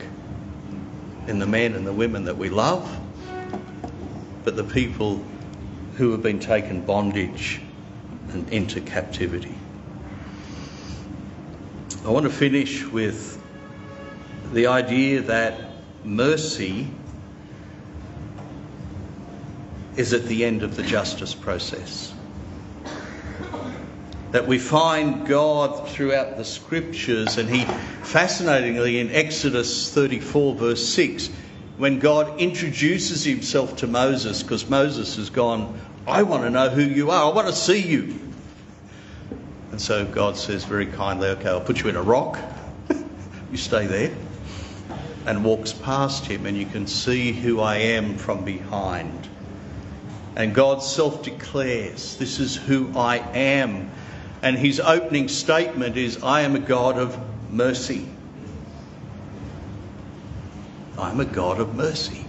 in 1.27 1.39
the 1.39 1.47
men 1.47 1.73
and 1.73 1.87
the 1.87 1.93
women 1.93 2.25
that 2.25 2.37
we 2.37 2.49
love, 2.49 2.99
but 4.43 4.55
the 4.55 4.63
people 4.63 5.23
who 5.95 6.11
have 6.11 6.21
been 6.21 6.39
taken 6.39 6.81
bondage 6.81 7.61
and 8.31 8.47
into 8.49 8.81
captivity. 8.81 9.55
I 12.05 12.09
want 12.09 12.25
to 12.25 12.31
finish 12.31 12.85
with 12.85 13.41
the 14.51 14.67
idea 14.67 15.21
that 15.21 15.69
mercy 16.03 16.89
is 19.95 20.11
at 20.11 20.25
the 20.25 20.43
end 20.43 20.63
of 20.63 20.75
the 20.75 20.83
justice 20.83 21.33
process. 21.33 22.12
That 24.33 24.47
we 24.47 24.57
find 24.57 25.27
God 25.27 25.87
throughout 25.89 26.37
the 26.37 26.43
scriptures, 26.43 27.37
and 27.37 27.47
He 27.47 27.65
fascinatingly 28.01 28.99
in 28.99 29.11
Exodus 29.11 29.93
34, 29.93 30.55
verse 30.55 30.87
6, 30.89 31.29
when 31.77 31.99
God 31.99 32.39
introduces 32.41 33.23
Himself 33.23 33.77
to 33.77 33.87
Moses, 33.87 34.41
because 34.41 34.67
Moses 34.67 35.15
has 35.17 35.29
gone, 35.29 35.79
I 36.07 36.23
want 36.23 36.43
to 36.43 36.49
know 36.49 36.69
who 36.69 36.81
you 36.81 37.11
are, 37.11 37.31
I 37.31 37.33
want 37.33 37.47
to 37.47 37.53
see 37.53 37.79
you. 37.79 38.19
And 39.71 39.79
so 39.79 40.03
God 40.03 40.35
says 40.35 40.63
very 40.65 40.87
kindly, 40.87 41.29
Okay, 41.29 41.49
I'll 41.49 41.61
put 41.61 41.83
you 41.83 41.89
in 41.89 41.95
a 41.95 42.01
rock, 42.01 42.39
you 43.51 43.57
stay 43.57 43.85
there, 43.85 44.15
and 45.27 45.45
walks 45.45 45.73
past 45.73 46.25
him, 46.25 46.47
and 46.47 46.57
you 46.57 46.65
can 46.65 46.87
see 46.87 47.31
who 47.31 47.59
I 47.59 47.75
am 47.75 48.17
from 48.17 48.43
behind. 48.43 49.29
And 50.35 50.55
God 50.55 50.81
self 50.81 51.21
declares, 51.21 52.17
This 52.17 52.39
is 52.39 52.55
who 52.55 52.97
I 52.97 53.17
am. 53.17 53.91
And 54.43 54.57
his 54.57 54.81
opening 54.81 55.29
statement 55.29 55.95
is, 55.95 56.21
I 56.21 56.41
am 56.41 56.55
a 56.55 56.59
God 56.59 56.97
of 56.97 57.17
mercy. 57.49 58.05
I'm 60.99 61.21
a 61.21 61.25
God 61.25 61.61
of 61.61 61.75
mercy. 61.75 62.25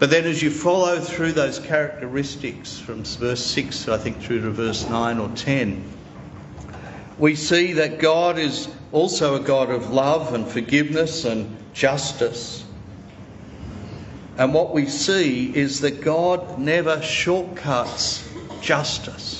But 0.00 0.10
then, 0.10 0.24
as 0.24 0.42
you 0.42 0.50
follow 0.50 0.98
through 0.98 1.32
those 1.32 1.60
characteristics 1.60 2.76
from 2.76 3.04
verse 3.04 3.44
6, 3.46 3.86
I 3.86 3.98
think, 3.98 4.20
through 4.20 4.40
to 4.40 4.50
verse 4.50 4.88
9 4.88 5.18
or 5.20 5.28
10, 5.28 5.84
we 7.16 7.36
see 7.36 7.74
that 7.74 8.00
God 8.00 8.36
is 8.36 8.68
also 8.90 9.36
a 9.36 9.40
God 9.40 9.70
of 9.70 9.92
love 9.92 10.34
and 10.34 10.44
forgiveness 10.44 11.24
and 11.24 11.56
justice. 11.72 12.64
And 14.38 14.54
what 14.54 14.74
we 14.74 14.86
see 14.86 15.54
is 15.54 15.82
that 15.82 16.00
God 16.00 16.58
never 16.58 17.00
shortcuts 17.00 18.26
justice. 18.60 19.39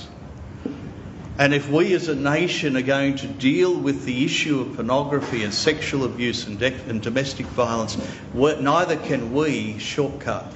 And 1.41 1.55
if 1.55 1.71
we 1.71 1.95
as 1.95 2.09
a 2.09 2.15
nation 2.15 2.77
are 2.77 2.83
going 2.83 3.17
to 3.17 3.27
deal 3.27 3.75
with 3.75 4.05
the 4.05 4.27
issue 4.27 4.61
of 4.61 4.77
pornography 4.77 5.43
and 5.43 5.55
sexual 5.55 6.05
abuse 6.05 6.47
and, 6.47 6.59
de- 6.59 6.75
and 6.87 7.01
domestic 7.01 7.47
violence, 7.47 7.97
neither 8.35 8.97
can 8.97 9.33
we 9.33 9.79
shortcut 9.79 10.53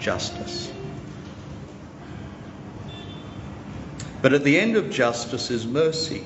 justice. 0.00 0.72
But 4.22 4.32
at 4.32 4.44
the 4.44 4.58
end 4.58 4.76
of 4.76 4.88
justice 4.90 5.50
is 5.50 5.66
mercy. 5.66 6.24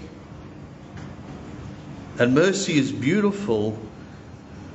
And 2.20 2.36
mercy 2.36 2.78
is 2.78 2.92
beautiful 2.92 3.76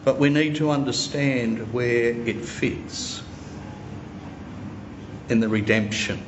but 0.03 0.19
we 0.19 0.29
need 0.29 0.57
to 0.57 0.69
understand 0.69 1.73
where 1.73 2.09
it 2.11 2.45
fits 2.45 3.23
in 5.29 5.39
the 5.39 5.47
redemption 5.49 6.21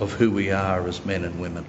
of 0.00 0.12
who 0.12 0.30
we 0.30 0.50
are 0.50 0.86
as 0.86 1.04
men 1.04 1.24
and 1.24 1.40
women. 1.40 1.64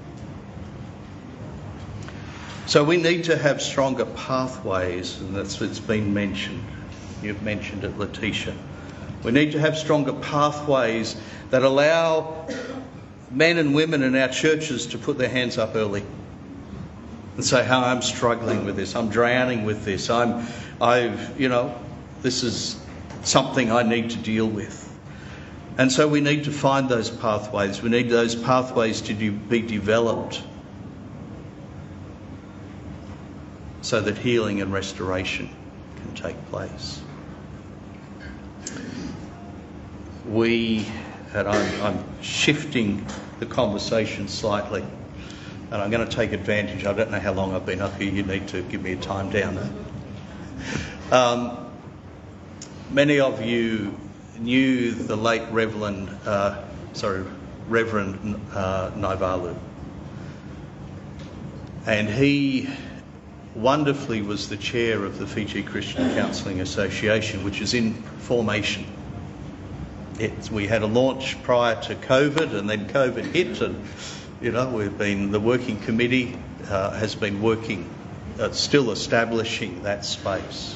So 2.67 2.83
we 2.83 2.97
need 2.97 3.25
to 3.25 3.37
have 3.37 3.61
stronger 3.61 4.05
pathways, 4.05 5.19
and 5.21 5.35
that's 5.35 5.59
what's 5.59 5.79
been 5.79 6.13
mentioned. 6.13 6.63
You've 7.21 7.43
mentioned 7.43 7.83
it, 7.83 7.97
Letitia. 7.97 8.55
We 9.23 9.31
need 9.31 9.51
to 9.51 9.59
have 9.59 9.77
stronger 9.77 10.13
pathways 10.13 11.15
that 11.51 11.63
allow 11.63 12.47
men 13.31 13.57
and 13.57 13.75
women 13.75 14.03
in 14.03 14.15
our 14.15 14.29
churches 14.29 14.87
to 14.87 14.97
put 14.97 15.17
their 15.17 15.29
hands 15.29 15.57
up 15.57 15.75
early 15.75 16.03
and 17.35 17.45
say, 17.45 17.63
"How 17.63 17.81
I'm 17.81 18.01
struggling 18.01 18.65
with 18.65 18.75
this. 18.75 18.95
I'm 18.95 19.09
drowning 19.09 19.65
with 19.65 19.83
this. 19.85 20.09
I'm 20.09 20.47
I've, 20.81 21.39
you 21.39 21.49
know, 21.49 21.75
this 22.21 22.43
is 22.43 22.79
something 23.23 23.71
I 23.71 23.83
need 23.83 24.11
to 24.11 24.17
deal 24.17 24.47
with. 24.47 24.84
And 25.77 25.91
so 25.91 26.07
we 26.07 26.21
need 26.21 26.45
to 26.45 26.51
find 26.51 26.87
those 26.87 27.09
pathways. 27.09 27.81
We 27.81 27.89
need 27.89 28.09
those 28.09 28.33
pathways 28.33 29.01
to 29.01 29.13
de- 29.13 29.29
be 29.29 29.61
developed 29.61 30.41
so 33.81 33.99
that 34.01 34.17
healing 34.17 34.61
and 34.61 34.71
restoration 34.71 35.49
can 35.97 36.15
take 36.15 36.45
place. 36.49 37.01
We, 40.25 40.87
and 41.33 41.47
I'm, 41.47 41.81
I'm 41.81 42.21
shifting 42.21 43.05
the 43.39 43.45
conversation 43.45 44.29
slightly, 44.29 44.83
and 45.71 45.81
I'm 45.81 45.91
going 45.91 46.07
to 46.07 46.15
take 46.15 46.31
advantage. 46.31 46.85
I 46.85 46.93
don't 46.93 47.11
know 47.11 47.19
how 47.19 47.33
long 47.33 47.53
I've 47.53 47.65
been 47.65 47.81
up 47.81 47.99
here. 47.99 48.11
You 48.11 48.23
need 48.23 48.47
to 48.47 48.63
give 48.63 48.81
me 48.81 48.93
a 48.93 48.97
time 48.97 49.29
down. 49.29 49.85
Um, 51.11 51.69
many 52.89 53.19
of 53.19 53.43
you 53.43 53.99
knew 54.39 54.91
the 54.91 55.15
late 55.15 55.43
Reverend, 55.51 56.09
uh, 56.25 56.63
sorry, 56.93 57.25
Reverend 57.67 58.41
uh, 58.53 58.91
Naivalu. 58.91 59.57
And 61.85 62.09
he 62.09 62.69
wonderfully 63.53 64.21
was 64.21 64.49
the 64.49 64.57
chair 64.57 65.03
of 65.03 65.17
the 65.17 65.27
Fiji 65.27 65.63
Christian 65.63 66.13
Counselling 66.15 66.61
Association, 66.61 67.43
which 67.43 67.61
is 67.61 67.73
in 67.73 67.93
formation. 67.93 68.85
It's, 70.19 70.49
we 70.49 70.67
had 70.67 70.81
a 70.81 70.87
launch 70.87 71.41
prior 71.43 71.81
to 71.83 71.95
COVID, 71.95 72.53
and 72.53 72.69
then 72.69 72.87
COVID 72.89 73.25
hit, 73.33 73.61
and 73.61 73.85
you 74.41 74.51
know 74.51 74.69
we've 74.69 74.97
been 74.97 75.31
the 75.31 75.39
working 75.39 75.79
committee 75.79 76.37
uh, 76.67 76.91
has 76.91 77.15
been 77.15 77.41
working, 77.41 77.89
uh, 78.39 78.51
still 78.51 78.91
establishing 78.91 79.83
that 79.83 80.05
space 80.05 80.75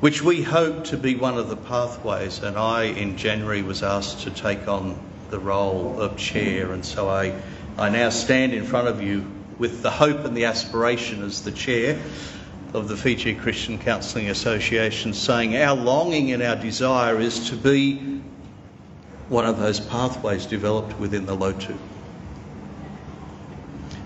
which 0.00 0.22
we 0.22 0.42
hope 0.42 0.84
to 0.84 0.96
be 0.96 1.14
one 1.14 1.36
of 1.36 1.48
the 1.48 1.56
pathways. 1.56 2.42
And 2.42 2.56
I, 2.56 2.84
in 2.84 3.16
January, 3.16 3.62
was 3.62 3.82
asked 3.82 4.20
to 4.20 4.30
take 4.30 4.66
on 4.66 4.98
the 5.30 5.38
role 5.38 6.00
of 6.00 6.16
chair, 6.16 6.72
and 6.72 6.84
so 6.84 7.08
I, 7.08 7.40
I 7.78 7.88
now 7.90 8.08
stand 8.08 8.52
in 8.52 8.64
front 8.64 8.88
of 8.88 9.02
you 9.02 9.24
with 9.58 9.82
the 9.82 9.90
hope 9.90 10.24
and 10.24 10.36
the 10.36 10.46
aspiration 10.46 11.22
as 11.22 11.44
the 11.44 11.52
chair 11.52 12.00
of 12.72 12.88
the 12.88 12.96
Fiji 12.96 13.34
Christian 13.34 13.78
Counselling 13.78 14.30
Association, 14.30 15.12
saying 15.12 15.56
our 15.56 15.76
longing 15.76 16.32
and 16.32 16.42
our 16.42 16.56
desire 16.56 17.20
is 17.20 17.50
to 17.50 17.56
be 17.56 18.22
one 19.28 19.44
of 19.44 19.58
those 19.58 19.78
pathways 19.78 20.46
developed 20.46 20.98
within 20.98 21.26
the 21.26 21.36
LOTU. 21.36 21.76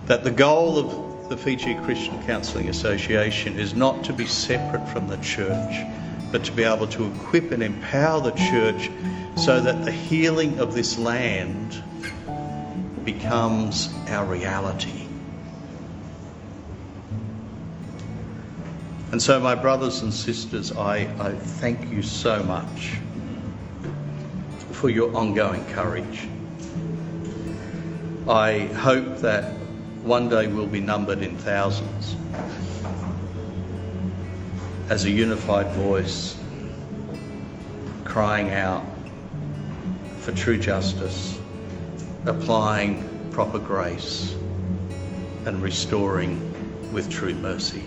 That 0.07 0.25
the 0.25 0.31
goal 0.31 0.79
of 0.79 1.14
the 1.35 1.43
Fiji 1.43 1.75
Christian 1.75 2.23
Counselling 2.27 2.69
Association 2.69 3.59
is 3.59 3.75
not 3.75 4.05
to 4.05 4.13
be 4.13 4.25
separate 4.25 4.89
from 4.89 5.09
the 5.09 5.17
church, 5.17 5.85
but 6.31 6.45
to 6.45 6.53
be 6.53 6.63
able 6.63 6.87
to 6.87 7.07
equip 7.09 7.51
and 7.51 7.61
empower 7.61 8.21
the 8.21 8.31
church 8.31 8.89
so 9.37 9.61
that 9.61 9.85
the 9.85 9.91
healing 9.91 10.61
of 10.61 10.75
this 10.75 10.97
land 10.97 11.83
becomes 13.05 13.93
our 14.07 14.25
reality. 14.25 15.09
And 19.11 19.21
so, 19.21 19.41
my 19.41 19.57
brothers 19.57 20.03
and 20.03 20.15
sisters, 20.15 20.71
I, 20.71 20.99
I 21.19 21.33
thank 21.33 21.91
you 21.91 22.03
so 22.03 22.45
much 22.45 22.93
for 24.71 24.89
your 24.89 25.17
ongoing 25.17 25.67
courage. 25.67 26.29
I 28.29 28.67
hope 28.67 29.19
that 29.19 29.64
one 30.05 30.29
day 30.29 30.47
we'll 30.47 30.67
be 30.67 30.81
numbered 30.81 31.23
in 31.23 31.35
thousands 31.39 32.15
as 34.91 35.07
a 35.07 35.11
unified 35.11 35.73
voice 35.73 36.39
crying 38.05 38.51
out 38.51 38.85
for 40.19 40.33
true 40.33 40.59
justice, 40.59 41.39
applying 42.27 43.31
proper 43.31 43.59
grace, 43.59 44.37
and 45.47 45.63
restoring 45.63 46.93
with 46.93 47.11
true 47.11 47.35
mercy. 47.35 47.83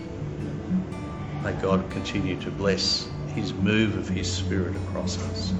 May 1.44 1.52
God 1.52 1.88
continue 1.90 2.38
to 2.40 2.50
bless 2.50 3.08
his 3.34 3.54
move 3.54 3.96
of 3.96 4.08
his 4.08 4.30
Spirit 4.30 4.74
across 4.74 5.18
us. 5.18 5.54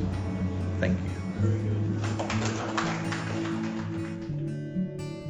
Thank 0.80 0.98
you. 0.98 1.77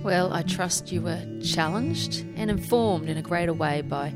Well, 0.08 0.32
I 0.32 0.40
trust 0.40 0.90
you 0.90 1.02
were 1.02 1.22
challenged 1.44 2.24
and 2.34 2.50
informed 2.50 3.10
in 3.10 3.18
a 3.18 3.22
greater 3.22 3.52
way 3.52 3.82
by 3.82 4.14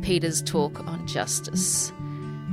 Peter's 0.00 0.40
talk 0.40 0.80
on 0.88 1.06
justice. 1.06 1.92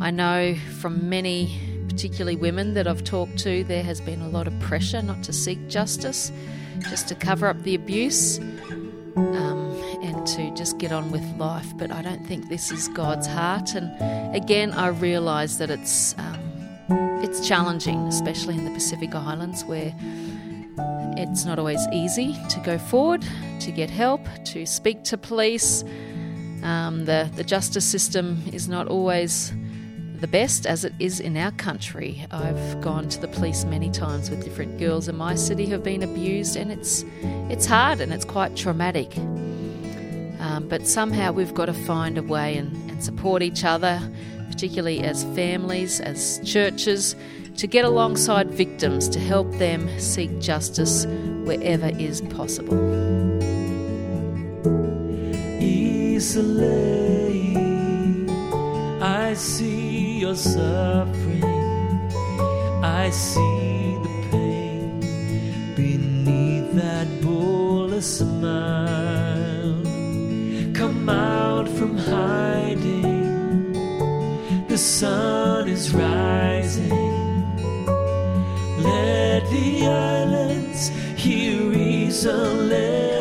I 0.01 0.11
know 0.11 0.55
from 0.81 1.07
many, 1.07 1.57
particularly 1.87 2.35
women 2.35 2.73
that 2.73 2.85
I've 2.85 3.05
talked 3.05 3.37
to, 3.37 3.63
there 3.63 3.83
has 3.83 4.01
been 4.01 4.19
a 4.19 4.27
lot 4.27 4.47
of 4.47 4.59
pressure 4.59 5.01
not 5.01 5.23
to 5.23 5.31
seek 5.31 5.69
justice, 5.69 6.29
just 6.89 7.07
to 7.07 7.15
cover 7.15 7.47
up 7.47 7.63
the 7.63 7.73
abuse. 7.73 8.39
Um, 9.15 9.81
and 10.01 10.27
to 10.27 10.53
just 10.53 10.77
get 10.77 10.91
on 10.91 11.09
with 11.09 11.23
life. 11.37 11.67
But 11.77 11.89
I 11.89 12.01
don't 12.01 12.25
think 12.25 12.49
this 12.49 12.69
is 12.69 12.89
God's 12.89 13.27
heart. 13.27 13.75
And 13.75 14.35
again, 14.35 14.73
I 14.73 14.87
realise 14.87 15.55
that 15.55 15.69
it's 15.69 16.17
um, 16.17 16.37
it's 17.23 17.47
challenging, 17.47 17.99
especially 18.07 18.57
in 18.57 18.65
the 18.65 18.71
Pacific 18.71 19.15
Islands 19.15 19.63
where 19.63 19.95
it's 20.77 21.45
not 21.45 21.59
always 21.59 21.85
easy 21.91 22.35
to 22.49 22.59
go 22.59 22.77
forward, 22.77 23.25
to 23.59 23.71
get 23.71 23.89
help, 23.89 24.21
to 24.45 24.65
speak 24.65 25.03
to 25.05 25.17
police. 25.17 25.83
Um, 26.63 27.05
the, 27.05 27.29
the 27.35 27.43
justice 27.43 27.85
system 27.85 28.41
is 28.51 28.67
not 28.69 28.87
always 28.87 29.53
the 30.19 30.27
best 30.27 30.65
as 30.65 30.85
it 30.85 30.93
is 30.99 31.19
in 31.19 31.35
our 31.35 31.51
country. 31.51 32.25
I've 32.31 32.79
gone 32.81 33.09
to 33.09 33.19
the 33.19 33.27
police 33.27 33.65
many 33.65 33.91
times 33.91 34.29
with 34.29 34.43
different 34.43 34.79
girls 34.79 35.09
in 35.09 35.17
my 35.17 35.35
city 35.35 35.65
who 35.65 35.73
have 35.73 35.83
been 35.83 36.01
abused, 36.01 36.55
and 36.55 36.71
it's 36.71 37.03
it's 37.49 37.65
hard 37.65 37.99
and 37.99 38.13
it's 38.13 38.23
quite 38.23 38.55
traumatic. 38.55 39.17
Um, 40.39 40.67
but 40.69 40.87
somehow 40.87 41.33
we've 41.33 41.53
got 41.53 41.65
to 41.65 41.73
find 41.73 42.17
a 42.17 42.23
way 42.23 42.55
and, 42.55 42.71
and 42.89 43.03
support 43.03 43.41
each 43.41 43.65
other, 43.65 43.99
particularly 44.49 45.01
as 45.01 45.25
families, 45.35 45.99
as 45.99 46.39
churches, 46.45 47.17
to 47.57 47.67
get 47.67 47.85
alongside 47.85 48.49
victims 48.49 49.07
to 49.09 49.19
help 49.19 49.51
them 49.57 49.87
seek 49.99 50.39
justice 50.39 51.05
wherever 51.43 51.87
is 51.99 52.21
possible. 52.21 52.77
Easily, 55.61 57.57
I 59.01 59.33
see 59.33 60.19
your 60.19 60.35
suffering. 60.35 61.43
I 62.83 63.09
see 63.11 63.97
the 64.03 64.27
pain 64.31 64.99
beneath 65.75 66.73
that 66.73 67.07
bullish 67.21 68.05
smile. 68.05 69.83
Come 70.73 71.09
out 71.09 71.69
from 71.69 71.97
hiding. 71.97 73.73
The 74.67 74.77
sun 74.77 75.67
is 75.67 75.93
rising. 75.93 77.02
The 79.53 79.85
islands 79.85 80.87
hear 81.15 81.69
reason. 81.69 82.69
Let 82.69 83.12